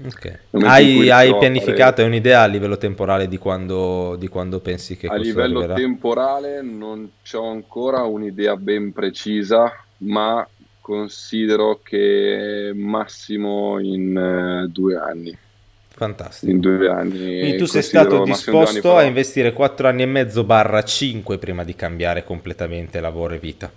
[0.05, 0.39] Okay.
[0.63, 2.03] Hai, hai pianificato, fare...
[2.05, 5.75] è un'idea a livello temporale di quando, di quando pensi che a livello arriverà?
[5.75, 10.47] temporale non ho ancora un'idea ben precisa, ma
[10.81, 15.37] considero che massimo in uh, due anni.
[15.89, 16.53] Fantastico.
[16.53, 17.41] In due anni.
[17.41, 21.75] Quindi tu sei stato disposto a investire quattro anni e mezzo barra 5 prima di
[21.75, 23.69] cambiare completamente lavoro e vita?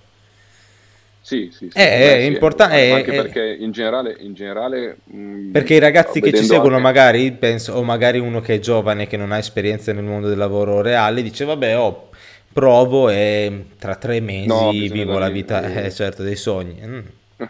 [1.32, 1.78] Sì, sì, sì.
[1.78, 2.92] È, è importante.
[2.92, 6.76] Anche è, perché in generale, in generale mh, mm, perché i ragazzi che ci seguono,
[6.76, 6.88] anche...
[6.88, 10.38] magari penso, o magari uno che è giovane, che non ha esperienza nel mondo del
[10.38, 12.10] lavoro reale, dice: Vabbè, oh,
[12.52, 16.82] provo e tra tre mesi no, vivo la vita, eh, certo, dei sogni.
[16.86, 17.00] Mm.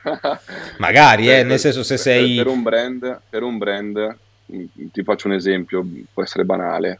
[0.77, 4.15] magari, eh, nel senso, se sei per un brand, per un brand,
[4.53, 6.99] mm, ti faccio un esempio, può essere banale.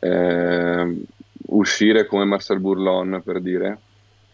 [0.00, 0.96] Eh,
[1.48, 3.78] uscire come Marcel Bourlon per dire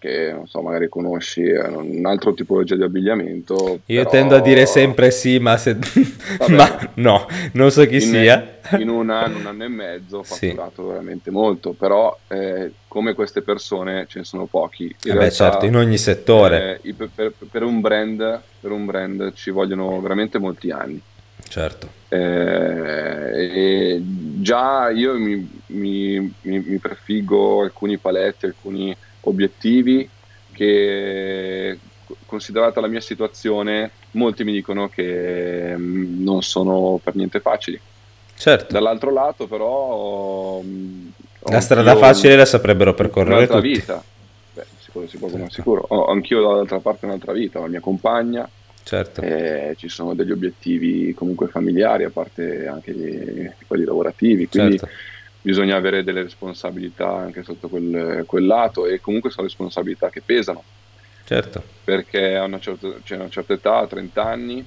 [0.03, 3.83] che non so, magari conosci è un altro tipologia di abbigliamento.
[3.87, 4.11] Io però...
[4.11, 5.77] tendo a dire sempre sì, ma, se...
[6.51, 8.59] ma no, non so chi in, sia.
[8.81, 10.89] in un anno, un anno e mezzo ho fatturato sì.
[10.89, 14.85] veramente molto, però eh, come queste persone ce ne sono pochi.
[15.05, 16.81] In eh realtà, certo, in ogni settore.
[16.83, 21.01] Eh, per, per, un brand, per un brand ci vogliono veramente molti anni.
[21.49, 21.89] Certo.
[22.09, 30.09] Eh, già io mi, mi, mi, mi prefiggo alcuni paletti, alcuni obiettivi
[30.53, 31.79] che
[32.27, 37.81] considerata la mia situazione molti mi dicono che mm, non sono per niente facili.
[38.37, 38.73] Certo.
[38.73, 40.61] Dall'altro lato però...
[40.63, 41.09] Mm,
[41.45, 43.69] la strada facile la saprebbero percorrere tutti.
[43.69, 44.03] vita.
[44.55, 45.53] Beh, sicuro, sicuro, certo.
[45.53, 45.85] sicuro.
[45.89, 48.49] Ho anch'io dall'altra parte un'altra vita, la mia compagna.
[48.85, 49.23] Certo.
[49.23, 54.47] Eh, ci sono degli obiettivi comunque familiari, a parte anche quelli lavorativi.
[54.49, 54.93] Quindi certo
[55.43, 60.63] bisogna avere delle responsabilità anche sotto quel, quel lato e comunque sono responsabilità che pesano.
[61.25, 61.63] Certo.
[61.85, 64.67] Perché a una certa, cioè una certa età, a 30 anni,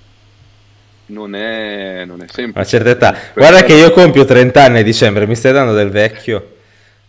[1.07, 2.59] non è, non è semplice.
[2.59, 3.15] A certa età.
[3.33, 6.53] Guarda che io compio 30 anni a dicembre, mi stai dando del vecchio.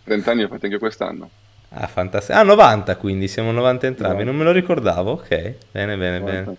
[0.05, 1.29] 30 anni ho fatto anche quest'anno.
[1.69, 2.37] Ah, fantastico.
[2.37, 4.31] Ah, 90 quindi, siamo 90 entrambi, 90.
[4.31, 5.53] non me lo ricordavo, ok.
[5.71, 6.41] Bene, bene, 90.
[6.41, 6.57] bene.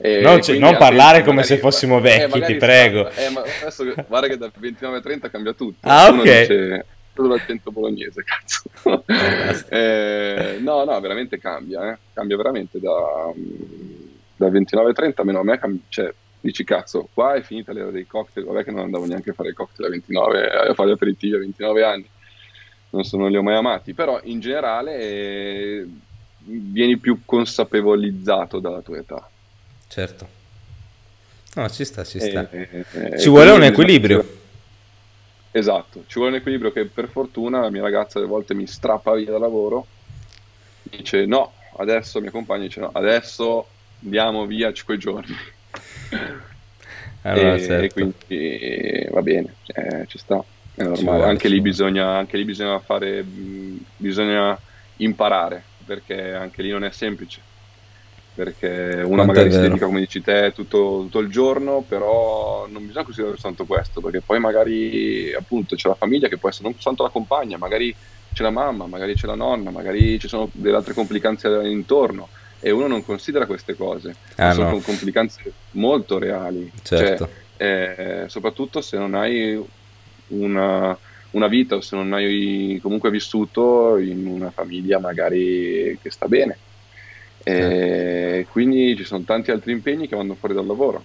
[0.00, 3.08] E non, non parlare come se fossimo vecchi, eh, ti prego.
[3.10, 5.88] Eh, ma adesso guarda che da 29 a 30 cambia tutto.
[5.88, 6.22] Ah, ok.
[6.22, 9.04] Dice, l'accento bolognese, cazzo.
[9.68, 11.98] eh, no, no, veramente cambia, eh.
[12.12, 12.92] Cambia veramente da,
[14.36, 17.90] da 29 a 30, meno a me cambia, cioè, dici cazzo, qua è finita l'era
[17.90, 20.90] dei cocktail, vabbè che non andavo neanche a fare i cocktail a 29, a fare
[20.90, 22.08] gli aperitivi a 29 anni,
[22.90, 25.86] non, so, non li ho mai amati, però in generale eh,
[26.44, 29.28] vieni più consapevolizzato dalla tua età.
[29.88, 30.28] Certo.
[31.54, 32.48] No, ci sta, ci sta.
[32.50, 34.36] E, eh, e, eh, ci vuole un equilibrio.
[35.50, 39.14] Esatto, ci vuole un equilibrio che per fortuna la mia ragazza alle volte mi strappa
[39.14, 39.86] via da lavoro,
[40.82, 43.66] dice no, adesso mia compagna dice no, adesso
[44.02, 45.34] andiamo via 5 giorni.
[47.22, 47.84] Allora, e, certo.
[47.84, 51.24] e, quindi va bene, eh, ci sta, è normale.
[51.24, 54.56] Anche lì, bisogna, anche lì bisogna fare, bisogna
[54.98, 57.47] imparare, perché anche lì non è semplice
[58.38, 62.86] perché uno Quanto magari si dedica, come dici te, tutto, tutto, il giorno, però non
[62.86, 66.74] bisogna considerare soltanto questo, perché poi magari appunto c'è la famiglia che può essere non
[66.74, 67.92] soltanto la compagna, magari
[68.32, 72.28] c'è la mamma, magari c'è la nonna, magari ci sono delle altre complicanze intorno
[72.60, 74.78] e uno non considera queste cose, ah, sono no.
[74.82, 77.28] complicanze molto reali, certo.
[77.56, 79.60] cioè, eh, soprattutto se non hai
[80.28, 80.96] una,
[81.32, 86.58] una vita o se non hai comunque vissuto in una famiglia magari che sta bene
[87.42, 91.04] e quindi ci sono tanti altri impegni che vanno fuori dal lavoro.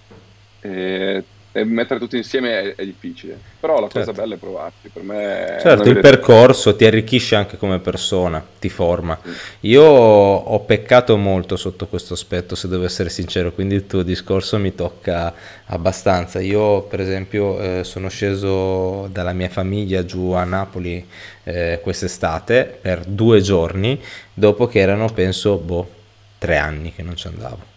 [0.61, 1.23] E
[1.55, 3.39] e mettere tutti insieme è, è difficile.
[3.59, 3.99] Però la certo.
[3.99, 4.89] cosa bella è provarci.
[4.91, 9.17] Per me certo, il percorso ti arricchisce anche come persona, ti forma.
[9.61, 14.57] Io ho peccato molto sotto questo aspetto, se devo essere sincero, quindi il tuo discorso
[14.57, 15.31] mi tocca
[15.65, 16.39] abbastanza.
[16.39, 21.05] Io, per esempio, eh, sono sceso dalla mia famiglia giù a Napoli
[21.43, 24.01] eh, quest'estate per due giorni,
[24.33, 26.01] dopo che erano, penso, boh,
[26.43, 27.71] tre anni che non ci andavo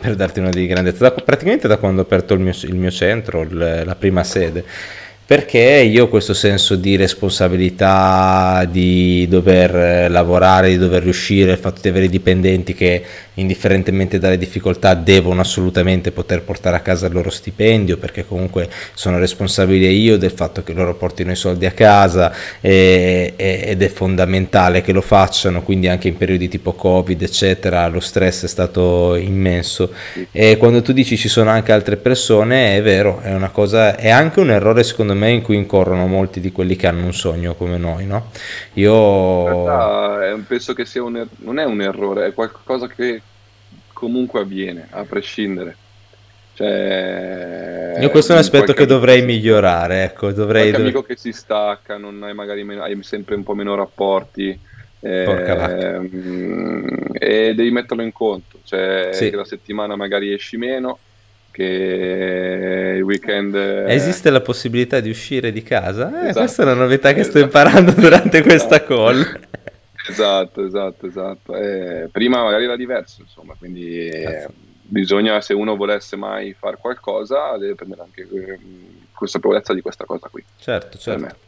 [0.00, 2.90] per darti una di grandezza, da, praticamente da quando ho aperto il mio, il mio
[2.90, 4.64] centro, il, la prima sede
[5.28, 11.58] perché io ho questo senso di responsabilità, di dover eh, lavorare, di dover riuscire, il
[11.58, 13.04] fatto di avere dipendenti che
[13.34, 19.18] indifferentemente dalle difficoltà devono assolutamente poter portare a casa il loro stipendio, perché comunque sono
[19.18, 23.88] responsabile io del fatto che loro portino i soldi a casa e, e, ed è
[23.88, 29.14] fondamentale che lo facciano, quindi anche in periodi tipo Covid, eccetera, lo stress è stato
[29.14, 29.92] immenso.
[30.32, 34.08] E quando tu dici ci sono anche altre persone, è vero, è una cosa, è
[34.08, 37.12] anche un errore secondo me me in cui incorrono molti di quelli che hanno un
[37.12, 38.30] sogno come noi, no?
[38.74, 39.66] Io...
[39.66, 43.20] Realtà, penso che sia un er- non è un errore, è qualcosa che
[43.92, 45.76] comunque avviene, a prescindere.
[46.54, 50.70] Cioè, Io questo è un aspetto che dovrei migliorare, ecco, dovrei...
[50.70, 54.58] Qualche amico che si stacca, non hai magari meno, hai sempre un po' meno rapporti,
[55.00, 56.10] eh,
[57.12, 59.30] e devi metterlo in conto, cioè sì.
[59.30, 60.98] che la settimana magari esci meno,
[61.58, 63.56] che il weekend...
[63.88, 66.08] Esiste la possibilità di uscire di casa?
[66.08, 66.38] Eh, esatto.
[66.38, 67.38] Questa è una novità che esatto.
[67.38, 68.94] sto imparando durante questa esatto.
[68.94, 69.40] call.
[70.08, 71.56] Esatto, esatto, esatto.
[71.56, 74.46] Eh, prima magari era diverso, insomma, quindi eh,
[74.82, 78.58] bisogna, se uno volesse mai fare qualcosa, deve prendere anche eh,
[79.12, 80.44] consapevolezza di questa cosa qui.
[80.58, 81.46] Certo, certo.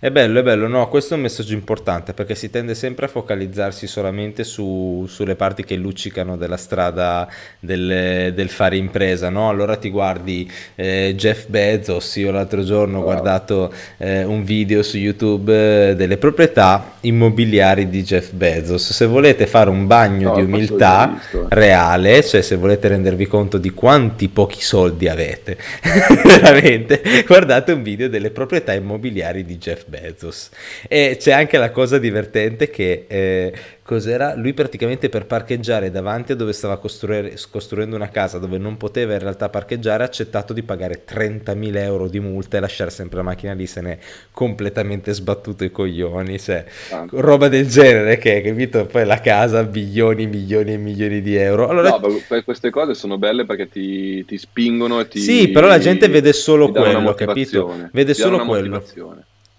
[0.00, 3.08] È bello, è bello, no, questo è un messaggio importante perché si tende sempre a
[3.08, 9.48] focalizzarsi solamente su, sulle parti che luccicano della strada del, del fare impresa, no?
[9.48, 14.96] Allora ti guardi eh, Jeff Bezos, io l'altro giorno ho guardato eh, un video su
[14.96, 20.42] YouTube eh, delle proprietà immobiliari di Jeff Bezos, se volete fare un bagno no, di
[20.42, 25.58] umiltà reale, cioè se volete rendervi conto di quanti pochi soldi avete,
[26.24, 30.50] veramente, guardate un video delle proprietà immobiliari di Jeff Bezos.
[30.88, 33.52] E c'è anche la cosa divertente che eh,
[33.82, 34.34] cos'era?
[34.34, 39.18] Lui praticamente per parcheggiare davanti a dove stava costruendo una casa dove non poteva in
[39.18, 43.52] realtà parcheggiare ha accettato di pagare 30.000 euro di multa e lasciare sempre la macchina
[43.54, 43.98] lì, se n'è
[44.30, 46.64] completamente sbattuto i coglioni, cioè,
[47.10, 48.86] roba del genere che, capito?
[48.86, 51.68] Poi la casa, milioni, milioni e milioni di euro.
[51.68, 55.18] Allora, no, queste cose sono belle perché ti, ti spingono e ti...
[55.18, 57.88] Sì, però la gente vede solo quello, capito?
[57.92, 58.82] Vede solo quello.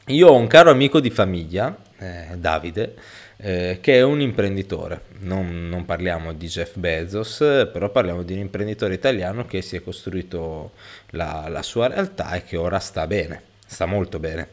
[0.09, 2.95] Io ho un caro amico di famiglia, eh, Davide,
[3.37, 5.01] eh, che è un imprenditore.
[5.19, 7.37] Non, non, parliamo di Jeff Bezos,
[7.71, 10.71] però parliamo di un imprenditore italiano che si è costruito
[11.11, 14.47] la, la sua realtà e che ora sta bene, sta molto bene.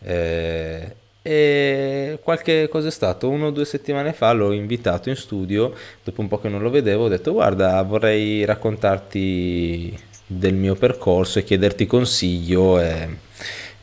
[0.00, 5.72] Eh, e qualche cosa è stato uno o due settimane fa l'ho invitato in studio
[6.02, 11.38] dopo un po' che non lo vedevo ho detto guarda vorrei raccontarti del mio percorso
[11.38, 13.08] e chiederti consiglio e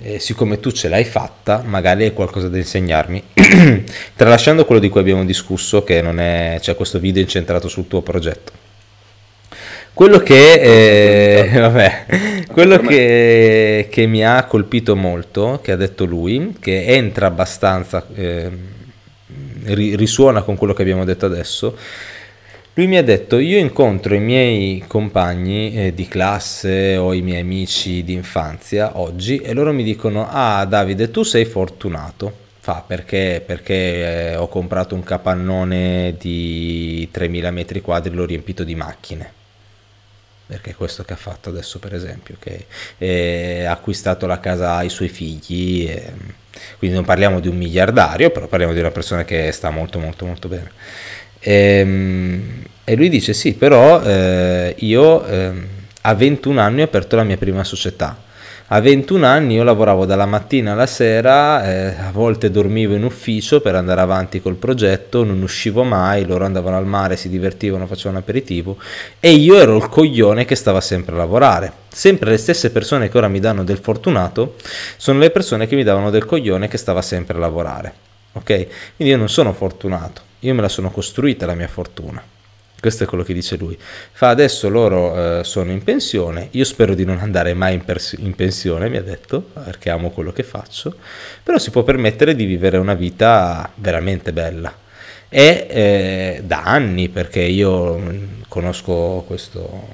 [0.02, 3.22] eh, siccome tu ce l'hai fatta, magari hai qualcosa da insegnarmi.
[4.16, 8.02] Tralasciando quello di cui abbiamo discusso, che non è, c'è questo video incentrato sul tuo
[8.02, 8.52] progetto.
[9.93, 12.06] Quello che, eh, vabbè,
[12.50, 18.50] quello che, che, mi ha colpito molto, che ha detto lui, che entra abbastanza, eh,
[19.66, 21.76] risuona con quello che abbiamo detto adesso,
[22.80, 27.41] lui mi ha detto, io incontro i miei compagni eh, di classe o i miei
[27.41, 32.47] amici di infanzia oggi e loro mi dicono, ah Davide, tu sei fortunato.
[32.61, 33.43] Fa perché?
[33.45, 39.34] Perché eh, ho comprato un capannone di 3000 metri quadri, l'ho riempito di macchine
[40.49, 42.65] perché questo che ha fatto adesso per esempio, che
[43.67, 46.11] ha acquistato la casa ai suoi figli, e,
[46.80, 50.25] quindi non parliamo di un miliardario, però parliamo di una persona che sta molto molto
[50.25, 50.71] molto bene.
[51.39, 55.52] E, ehm, e lui dice sì, però eh, io eh,
[56.02, 58.18] a 21 anni ho aperto la mia prima società.
[58.72, 63.62] A 21 anni io lavoravo dalla mattina alla sera, eh, a volte dormivo in ufficio
[63.62, 68.18] per andare avanti col progetto, non uscivo mai, loro andavano al mare, si divertivano, facevano
[68.18, 68.78] aperitivo
[69.20, 71.72] e io ero il coglione che stava sempre a lavorare.
[71.90, 74.56] Sempre le stesse persone che ora mi danno del fortunato
[74.98, 77.94] sono le persone che mi davano del coglione che stava sempre a lavorare.
[78.34, 78.46] Ok?
[78.96, 82.24] Quindi io non sono fortunato io me la sono costruita la mia fortuna.
[82.80, 83.77] Questo è quello che dice lui.
[83.77, 88.15] Fa adesso loro eh, sono in pensione, io spero di non andare mai in, pers-
[88.17, 90.95] in, pensione, mi ha detto, perché amo quello che faccio,
[91.43, 94.73] però si può permettere di vivere una vita veramente bella.
[95.27, 98.01] E eh, da anni, perché io
[98.47, 99.88] conosco questo,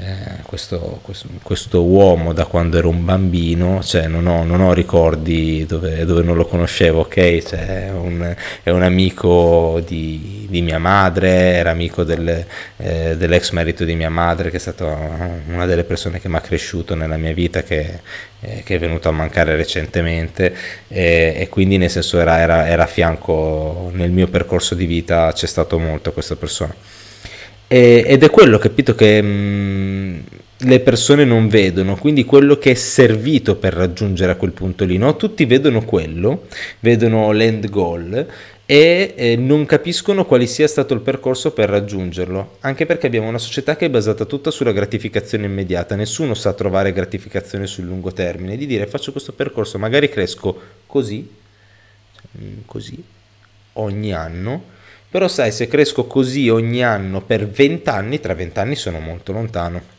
[0.00, 4.72] eh, questo, questo, questo, uomo da quando ero un bambino, cioè non ho, non ho
[4.72, 7.42] ricordi dove, dove, non lo conoscevo, ok?
[7.42, 12.46] Cioè, un, è, un, amico di, di, mia madre, era amico del,
[12.76, 14.84] eh, dell'ex marito di mia madre, che è stata
[15.48, 18.00] una delle persone che mi ha cresciuto nella mia vita, che,
[18.38, 20.54] eh, che è venuto a mancare recentemente
[20.86, 25.46] e quindi nel senso era, era, era a fianco nel mio percorso di vita, c'è
[25.46, 26.97] stato molto questa persona.
[27.68, 30.18] E, ed è quello, capito, che mh, mm,
[30.62, 34.96] le persone non vedono, quindi quello che è servito per raggiungere a quel punto lì,
[34.96, 35.14] no?
[35.16, 36.46] Tutti vedono quello,
[36.80, 38.26] vedono l'end goal
[38.70, 43.38] e eh, non capiscono quale sia stato il percorso per raggiungerlo, anche perché abbiamo una
[43.38, 48.56] società che è basata tutta sulla gratificazione immediata, nessuno sa trovare gratificazione sul lungo termine,
[48.56, 51.30] di dire faccio questo percorso, magari cresco così,
[52.38, 53.02] mm, così,
[53.74, 54.76] ogni anno,
[55.10, 59.32] però sai, se cresco così ogni anno per 20 anni, tra 20 anni sono molto
[59.32, 59.97] lontano.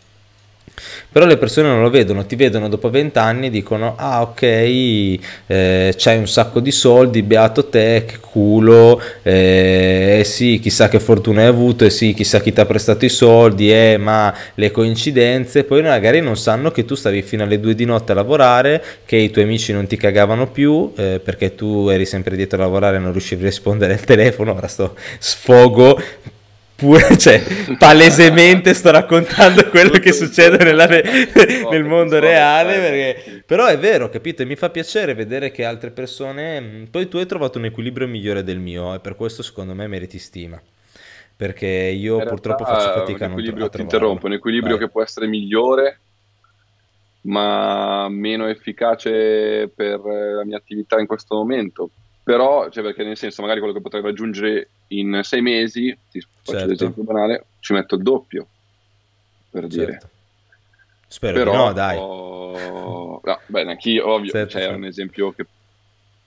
[1.12, 4.42] Però le persone non lo vedono, ti vedono dopo 20 anni e dicono ah ok,
[4.42, 11.42] eh, c'hai un sacco di soldi, beato te, che culo, eh, sì, chissà che fortuna
[11.42, 15.64] hai avuto, e sì, chissà chi ti ha prestato i soldi, eh, ma le coincidenze,
[15.64, 19.18] poi magari non sanno che tu stavi fino alle 2 di notte a lavorare, che
[19.18, 22.98] i tuoi amici non ti cagavano più, eh, perché tu eri sempre dietro a lavorare
[22.98, 26.00] e non riuscivi a rispondere al telefono, ora sto sfogo
[26.80, 27.44] pure, cioè,
[27.78, 34.42] palesemente sto raccontando quello che succede nella, nel mondo reale, perché, però è vero, capito?
[34.42, 38.44] E mi fa piacere vedere che altre persone, poi tu hai trovato un equilibrio migliore
[38.44, 40.60] del mio e per questo secondo me meriti stima.
[41.36, 43.70] Perché io purtroppo faccio fatica a non trovare.
[43.70, 44.86] Ti interrompo, un equilibrio Vai.
[44.86, 46.00] che può essere migliore,
[47.22, 51.92] ma meno efficace per la mia attività in questo momento
[52.30, 56.52] però, cioè perché nel senso, magari quello che potrei raggiungere in sei mesi, ti faccio
[56.52, 56.68] certo.
[56.68, 58.46] l'esempio banale, ci metto il doppio,
[59.50, 59.76] per certo.
[59.76, 60.02] dire.
[61.08, 61.98] Spero però, no, dai.
[61.98, 64.76] Oh, no, beh, anch'io, ovvio, certo, cioè, certo.
[64.76, 65.48] è un esempio che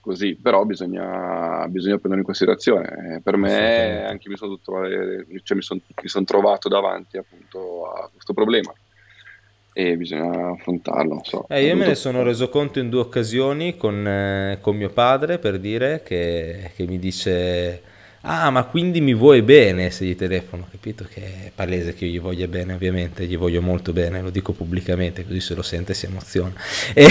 [0.01, 3.21] così, però bisogna, bisogna prenderlo in considerazione.
[3.23, 8.09] Per me anche mi sono, trovare, cioè, mi, son, mi son trovato davanti appunto a
[8.11, 8.73] questo problema
[9.73, 11.21] e bisogna affrontarlo.
[11.23, 11.45] So.
[11.49, 15.39] Eh, io me ne sono reso conto in due occasioni con, eh, con mio padre
[15.39, 17.81] per dire che, che, mi dice
[18.25, 22.11] ah ma quindi mi vuoi bene se gli telefono, capito che è palese che io
[22.11, 25.93] gli voglia bene ovviamente, gli voglio molto bene, lo dico pubblicamente così se lo sente
[25.93, 26.53] si emoziona,
[26.93, 27.07] e,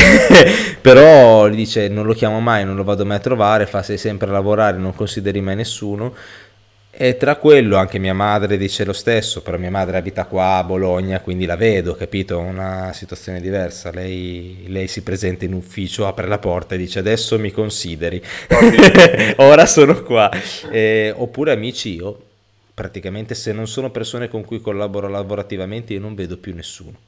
[0.81, 3.99] però gli dice non lo chiamo mai, non lo vado mai a trovare, fa sei
[3.99, 6.15] sempre a lavorare, non consideri mai nessuno
[6.95, 10.63] e tra quello anche mia madre dice lo stesso, però mia madre abita qua a
[10.63, 12.39] Bologna, quindi la vedo, capito?
[12.39, 13.91] Una situazione diversa.
[13.91, 18.23] Lei, lei si presenta in ufficio, apre la porta e dice adesso mi consideri,
[19.37, 20.31] ora sono qua.
[20.71, 22.25] Eh, oppure amici, io
[22.75, 26.99] praticamente se non sono persone con cui collaboro lavorativamente io non vedo più nessuno.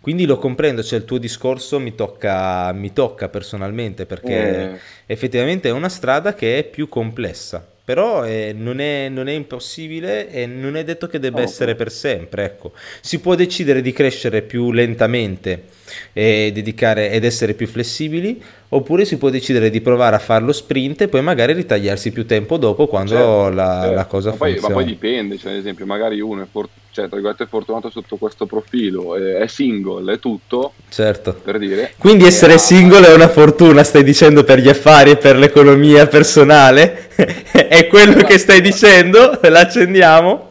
[0.00, 4.74] Quindi lo comprendo, cioè il tuo discorso mi tocca, mi tocca personalmente perché mm.
[5.06, 10.28] effettivamente è una strada che è più complessa però eh, non, è, non, è, impossibile
[10.28, 12.44] e non è detto che debba oh, essere per sempre.
[12.44, 12.72] Ecco.
[13.00, 15.75] Si può decidere di crescere più lentamente
[16.12, 21.02] e dedicare, ed essere più flessibili, oppure si può decidere di provare a farlo sprint
[21.02, 23.94] e poi magari ritagliarsi più tempo dopo quando certo, la, certo.
[23.94, 24.60] la, cosa ma funziona.
[24.60, 28.16] Poi, ma poi dipende, cioè, ad esempio, magari uno è, for- cioè, è fortunato sotto
[28.16, 31.34] questo profilo, è, è, single, è tutto, certo.
[31.34, 31.92] per dire.
[31.98, 32.58] Quindi essere ha...
[32.58, 37.08] single è una fortuna, stai dicendo, per gli affari e per l'economia personale?
[37.52, 38.26] è quello esatto.
[38.26, 39.38] che stai dicendo?
[39.42, 40.46] L'accendiamo?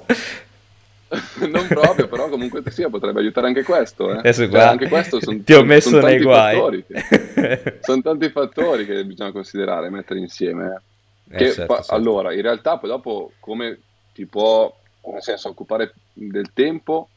[1.49, 4.21] non proprio, però comunque sì, potrebbe aiutare anche questo.
[4.21, 4.33] Eh.
[4.33, 6.83] Cioè, anche questo son, ti ho messo son nei guai.
[6.85, 10.81] Che, sono tanti fattori che bisogna considerare, mettere insieme.
[11.29, 11.43] Eh.
[11.45, 11.93] Eh, certo, pa- certo.
[11.93, 13.79] Allora, in realtà poi dopo come
[14.13, 14.73] ti può,
[15.11, 17.09] nel senso, occupare del tempo,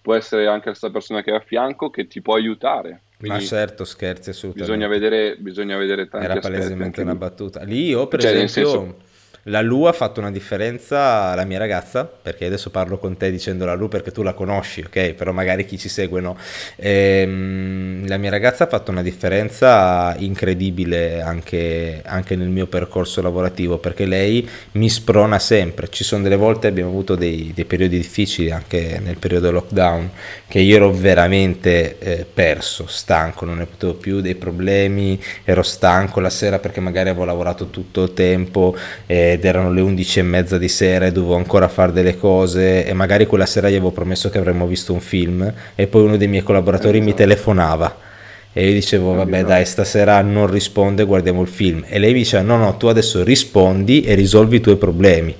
[0.00, 3.02] può essere anche questa persona che è a fianco che ti può aiutare.
[3.18, 4.76] Quindi Ma certo, scherzi assolutamente.
[4.76, 7.64] Bisogna vedere, bisogna vedere tanti Era palesemente una battuta.
[7.64, 9.06] Lì io, per cioè, esempio...
[9.44, 13.64] La Lu ha fatto una differenza alla mia ragazza, perché adesso parlo con te dicendo
[13.64, 15.14] la Lu perché tu la conosci, ok?
[15.14, 16.36] Però magari chi ci segue no.
[16.76, 23.78] Ehm, la mia ragazza ha fatto una differenza incredibile anche, anche, nel mio percorso lavorativo,
[23.78, 25.88] perché lei mi sprona sempre.
[25.88, 30.10] Ci sono delle volte, abbiamo avuto dei, dei periodi difficili anche nel periodo lockdown,
[30.46, 36.20] che io ero veramente eh, perso, stanco, non ne potevo più, dei problemi, ero stanco
[36.20, 38.76] la sera perché magari avevo lavorato tutto il tempo.
[39.06, 42.84] Eh, ed erano le 11 e mezza di sera e dovevo ancora fare delle cose
[42.84, 46.16] e magari quella sera gli avevo promesso che avremmo visto un film e poi uno
[46.16, 48.06] dei miei collaboratori mi telefonava
[48.52, 51.84] e io dicevo vabbè dai stasera non risponde guardiamo il film.
[51.86, 55.36] E lei mi diceva no no tu adesso rispondi e risolvi i tuoi problemi.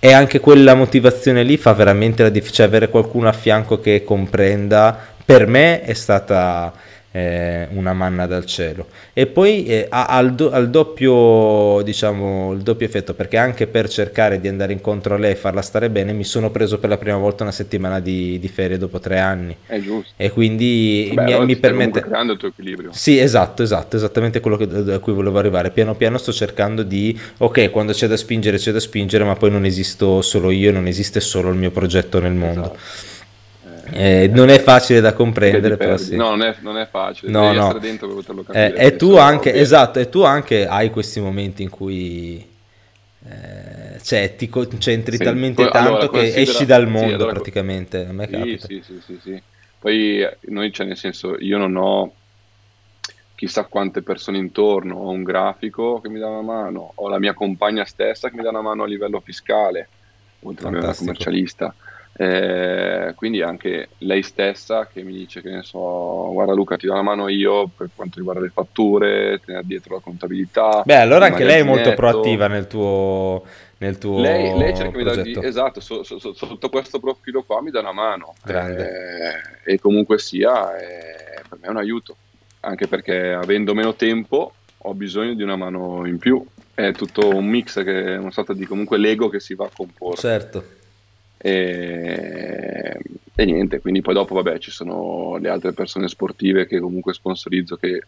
[0.00, 4.04] E anche quella motivazione lì fa veramente la differenza, cioè avere qualcuno a fianco che
[4.04, 6.72] comprenda, per me è stata
[7.10, 8.86] eh, una manna dal cielo.
[9.12, 13.88] E poi eh, ha, il, do, il, doppio, diciamo, il doppio effetto, perché anche per
[13.88, 16.98] cercare di andare incontro a lei e farla stare bene, mi sono preso per la
[16.98, 19.56] prima volta una settimana di, di ferie dopo tre anni.
[19.66, 20.12] È giusto.
[20.16, 22.00] E quindi Beh, mi, allora mi permette...
[22.00, 22.90] creando il tuo equilibrio.
[22.92, 25.70] Sì, esatto, esatto, esattamente quello che, a cui volevo arrivare.
[25.70, 29.50] Piano piano sto cercando di, ok, quando c'è da spingere c'è da spingere, ma poi
[29.50, 32.74] non esisto solo io, non esiste solo il mio progetto nel mondo.
[32.74, 33.16] Esatto.
[33.92, 36.16] Eh, non è facile da comprendere, però sì.
[36.16, 37.64] No, non è, non è facile, No, devi no.
[37.64, 38.74] essere dentro per poterlo capire.
[38.76, 39.62] Eh, e tu anche, ovvio.
[39.62, 42.46] esatto, e tu anche hai questi momenti in cui
[43.28, 45.24] eh, cioè, ti concentri Sì.
[45.24, 48.06] talmente Poi, tanto allora, che esci dal sì, mondo allora- praticamente.
[48.06, 48.66] A me Sì, capita.
[48.66, 49.42] sì, sì, sì, sì.
[49.78, 52.12] Poi eh, noi, cioè, nel senso, io non ho
[53.34, 57.34] chissà quante persone intorno, ho un grafico che mi dà una mano, ho la mia
[57.34, 59.88] compagna stessa che mi dà una mano a livello fiscale,
[60.40, 61.04] oltre a una Fantastico.
[61.12, 61.74] commercialista.
[62.20, 66.92] Eh, quindi anche lei stessa che mi dice che ne so, guarda Luca, ti do
[66.92, 70.82] una mano io per quanto riguarda le fatture, tenere dietro la contabilità.
[70.84, 73.44] Beh, allora anche lei è molto proattiva nel tuo,
[73.78, 75.42] nel tuo Lei, lei cerca di progetto.
[75.42, 78.34] esatto, so- so- so- sotto questo profilo qua mi dà una mano.
[79.64, 82.16] Eh, e comunque sia, eh, per me è un aiuto,
[82.60, 86.44] anche perché avendo meno tempo ho bisogno di una mano in più.
[86.74, 89.70] È tutto un mix, che è una sorta di comunque Lego che si va a
[89.72, 90.16] comporre.
[90.16, 90.64] Certo.
[91.38, 92.98] E,
[93.34, 97.76] e niente, quindi poi dopo, vabbè, ci sono le altre persone sportive che comunque sponsorizzo
[97.76, 98.02] che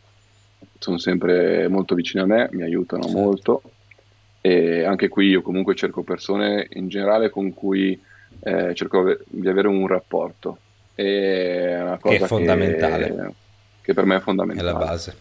[0.79, 3.15] sono sempre molto vicine a me, mi aiutano Sì.
[3.15, 3.63] molto.
[4.43, 8.01] E anche qui io comunque cerco persone in generale con cui
[8.43, 10.59] eh, cerco di avere un rapporto.
[10.95, 13.33] E è una cosa è fondamentale.
[13.83, 14.73] che per me è È fondamentale.
[14.73, 15.17] la base.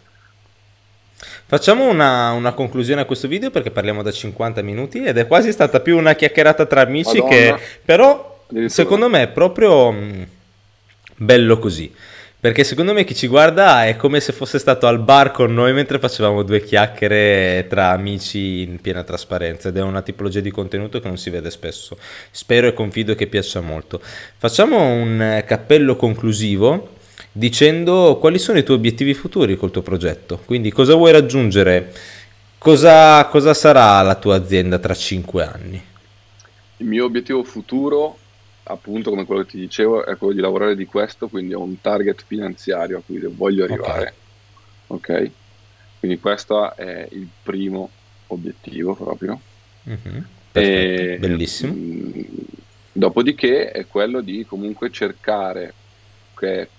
[1.50, 5.52] Facciamo una, una conclusione a questo video perché parliamo da 50 minuti ed è quasi
[5.52, 7.36] stata più una chiacchierata tra amici Madonna.
[7.36, 10.28] che però secondo me è proprio mh,
[11.16, 11.92] bello così.
[12.40, 15.74] Perché secondo me chi ci guarda è come se fosse stato al bar con noi
[15.74, 21.00] mentre facevamo due chiacchiere tra amici in piena trasparenza ed è una tipologia di contenuto
[21.00, 21.98] che non si vede spesso.
[22.30, 24.00] Spero e confido che piaccia molto.
[24.38, 26.98] Facciamo un eh, cappello conclusivo
[27.40, 30.42] dicendo quali sono i tuoi obiettivi futuri col tuo progetto.
[30.46, 31.94] Quindi cosa vuoi raggiungere?
[32.58, 35.84] Cosa, cosa sarà la tua azienda tra 5 anni?
[36.78, 38.18] Il mio obiettivo futuro,
[38.64, 41.80] appunto, come quello che ti dicevo, è quello di lavorare di questo, quindi ho un
[41.82, 44.14] target finanziario a cui voglio arrivare.
[44.88, 45.32] Ok?
[46.00, 47.90] Quindi questo è il primo
[48.28, 49.40] obiettivo proprio.
[49.84, 51.74] Mhm, Perfetto, E, bellissimo.
[51.74, 52.26] mh,
[52.92, 55.74] dopodiché è quello di comunque cercare,
[56.38, 56.70] che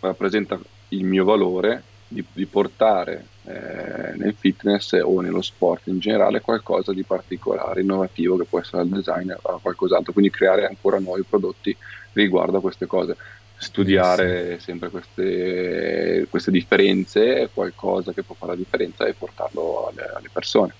[0.00, 6.40] rappresenta il mio valore, di, di portare eh, nel fitness o nello sport in generale
[6.40, 11.22] qualcosa di particolare, innovativo, che può essere il design o qualcos'altro, quindi creare ancora nuovi
[11.22, 11.76] prodotti
[12.12, 13.16] riguardo a queste cose.
[13.56, 20.30] Studiare sempre queste, queste differenze, qualcosa che può fare la differenza e portarlo alle, alle
[20.32, 20.72] persone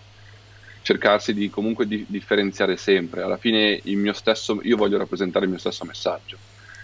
[0.83, 3.23] cercarsi di comunque di differenziare sempre.
[3.23, 6.37] Alla fine il mio stesso, io voglio rappresentare il mio stesso messaggio.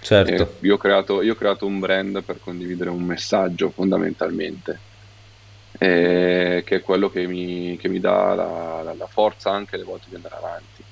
[0.07, 4.85] Certo, Eh, io, ho creato, io ho creato un brand per condividere un messaggio fondamentalmente,
[5.79, 9.83] eh, che è quello che mi, che mi dà la, la- la forza anche le
[9.83, 10.85] volte di andare avanti.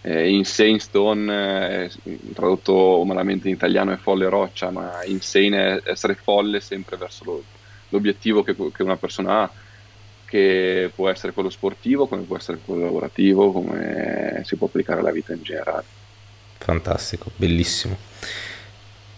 [0.00, 1.90] Eh, insane Stone, eh,
[2.32, 7.46] tradotto malamente in italiano, è folle roccia, ma insane è essere folle sempre verso lo-
[7.88, 9.52] l'obiettivo che, che una persona ha,
[10.24, 15.12] che può essere quello sportivo, come può essere quello lavorativo, come si può applicare alla
[15.12, 15.88] vita in generale.
[16.68, 17.96] Fantastico, bellissimo.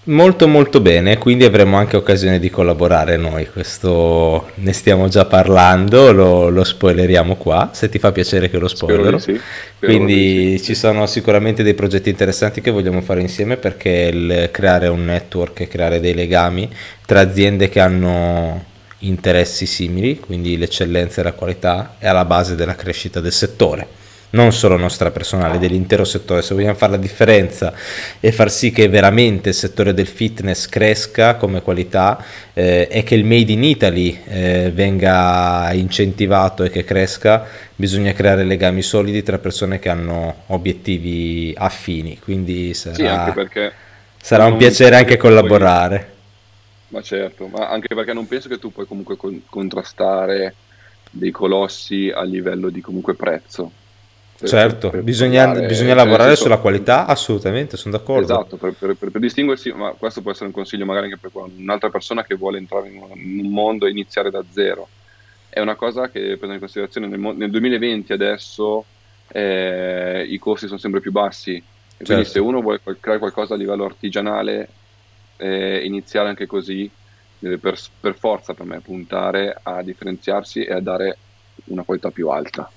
[0.05, 6.13] Molto molto bene, quindi avremo anche occasione di collaborare noi, questo ne stiamo già parlando,
[6.13, 9.19] lo, lo spoileriamo qua, se ti fa piacere che lo spoilero.
[9.19, 9.39] sì.
[9.79, 10.65] Quindi di sì.
[10.65, 15.67] ci sono sicuramente dei progetti interessanti che vogliamo fare insieme perché il creare un network
[15.67, 16.71] creare dei legami
[17.05, 18.65] tra aziende che hanno
[19.01, 23.99] interessi simili, quindi l'eccellenza e la qualità, è alla base della crescita del settore.
[24.33, 26.43] Non solo nostra personale, dell'intero settore.
[26.43, 27.73] Se vogliamo fare la differenza
[28.21, 33.17] e far sì che veramente il settore del fitness cresca come qualità eh, e che
[33.17, 39.39] il Made in Italy eh, venga incentivato e che cresca, bisogna creare legami solidi tra
[39.39, 42.19] persone che hanno obiettivi affini.
[42.21, 43.73] Quindi sarà, Sì,
[44.21, 46.15] sarà un piacere anche che poi- collaborare.
[46.89, 50.55] Ma certo, ma anche perché non penso che tu puoi comunque con- contrastare
[51.11, 53.73] dei colossi a livello di comunque prezzo.
[54.41, 58.23] Per- Certo, per- per bisogna, parlare- bisogna cioè, lavorare senso- sulla qualità, assolutamente, sono d'accordo.
[58.23, 61.31] Esatto, per, per- per- per distinguersi, ma questo può essere un consiglio magari anche per
[61.35, 64.89] un'altra persona che vuole entrare in un, mondo e iniziare da zero.
[65.51, 68.85] È una cosa che prendo in considerazione nel, nel 2020 adesso
[69.29, 71.57] eh, i costi sono sempre più bassi.
[71.57, 71.63] E
[72.05, 72.39] quindi Certo.
[72.39, 74.69] se uno vuole creare qualcosa a livello artigianale,
[75.37, 76.91] eh, iniziare anche così,
[77.39, 81.19] deve per, per forza per me puntare a differenziarsi e a dare
[81.65, 82.71] una qualità più alta.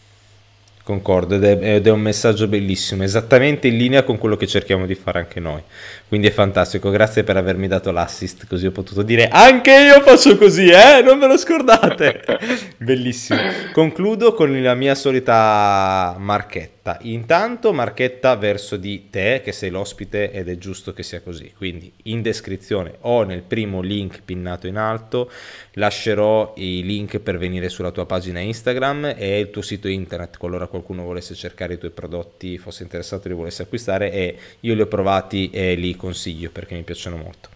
[0.83, 4.85] Concordo, ed è, ed è un messaggio bellissimo, esattamente in linea con quello che cerchiamo
[4.85, 5.61] di fare anche noi.
[6.09, 10.37] Quindi è fantastico, grazie per avermi dato l'assist, così ho potuto dire anche io faccio
[10.37, 11.01] così, eh?
[11.01, 12.21] Non me lo scordate.
[12.75, 13.39] Bellissimo.
[13.71, 16.82] Concludo con la mia solita marchetta.
[17.03, 21.53] Intanto marchetta verso di te, che sei l'ospite ed è giusto che sia così.
[21.55, 25.31] Quindi in descrizione o nel primo link pinnato in alto
[25.73, 30.67] lascerò i link per venire sulla tua pagina Instagram e il tuo sito internet qualora
[30.67, 34.81] qualcuno volesse cercare i tuoi prodotti, fosse interessato e li volesse acquistare e io li
[34.81, 37.47] ho provati e li consiglio perché mi piacciono molto.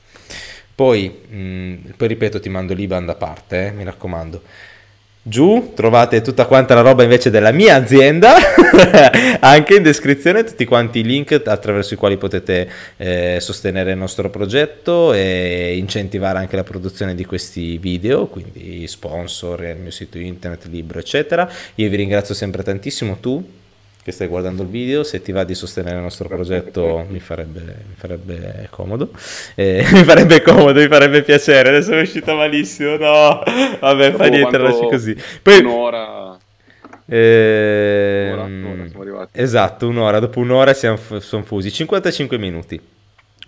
[0.74, 4.42] Poi, mh, poi ripeto, ti mando l'IBAN da parte, eh, mi raccomando.
[5.28, 8.36] Giù trovate tutta quanta la roba invece della mia azienda,
[9.42, 14.30] anche in descrizione tutti quanti i link attraverso i quali potete eh, sostenere il nostro
[14.30, 20.66] progetto e incentivare anche la produzione di questi video, quindi sponsor, il mio sito internet,
[20.68, 21.52] libro, eccetera.
[21.76, 23.44] Io vi ringrazio sempre tantissimo, tu
[24.08, 27.60] che stai guardando il video, se ti va di sostenere il nostro progetto mi farebbe,
[27.90, 29.12] mi farebbe comodo,
[29.56, 33.44] eh, mi farebbe comodo, mi farebbe piacere, adesso è uscito malissimo, no,
[33.82, 35.18] vabbè, fa Dopo niente, quanto- lasci così.
[35.42, 36.38] Poi, Un'ora,
[37.06, 39.40] ehm, un'ora, un'ora siamo arrivati.
[39.42, 42.80] esatto, un'ora, dopo un'ora siamo f- son fusi, 55 minuti.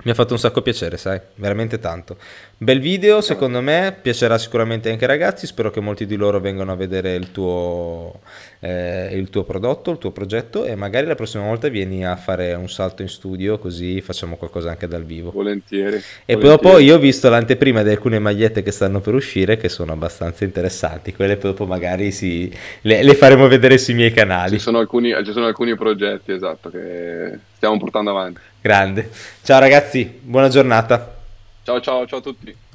[0.01, 2.17] Mi ha fatto un sacco piacere, sai, veramente tanto.
[2.61, 6.73] Bel video, secondo me, piacerà sicuramente anche ai ragazzi, spero che molti di loro vengano
[6.73, 8.19] a vedere il tuo,
[8.59, 12.53] eh, il tuo prodotto, il tuo progetto e magari la prossima volta vieni a fare
[12.55, 15.31] un salto in studio così facciamo qualcosa anche dal vivo.
[15.31, 15.95] Volentieri.
[16.25, 16.41] E volentieri.
[16.41, 20.43] dopo io ho visto l'anteprima di alcune magliette che stanno per uscire che sono abbastanza
[20.43, 24.57] interessanti, quelle dopo magari si- le, le faremo vedere sui miei canali.
[24.57, 28.41] Ci sono alcuni, ci sono alcuni progetti, esatto, che stiamo portando avanti.
[28.59, 29.09] Grande.
[29.43, 31.18] Ciao ragazzi, buona giornata.
[31.69, 32.68] Ciao ciao ciao a tutti.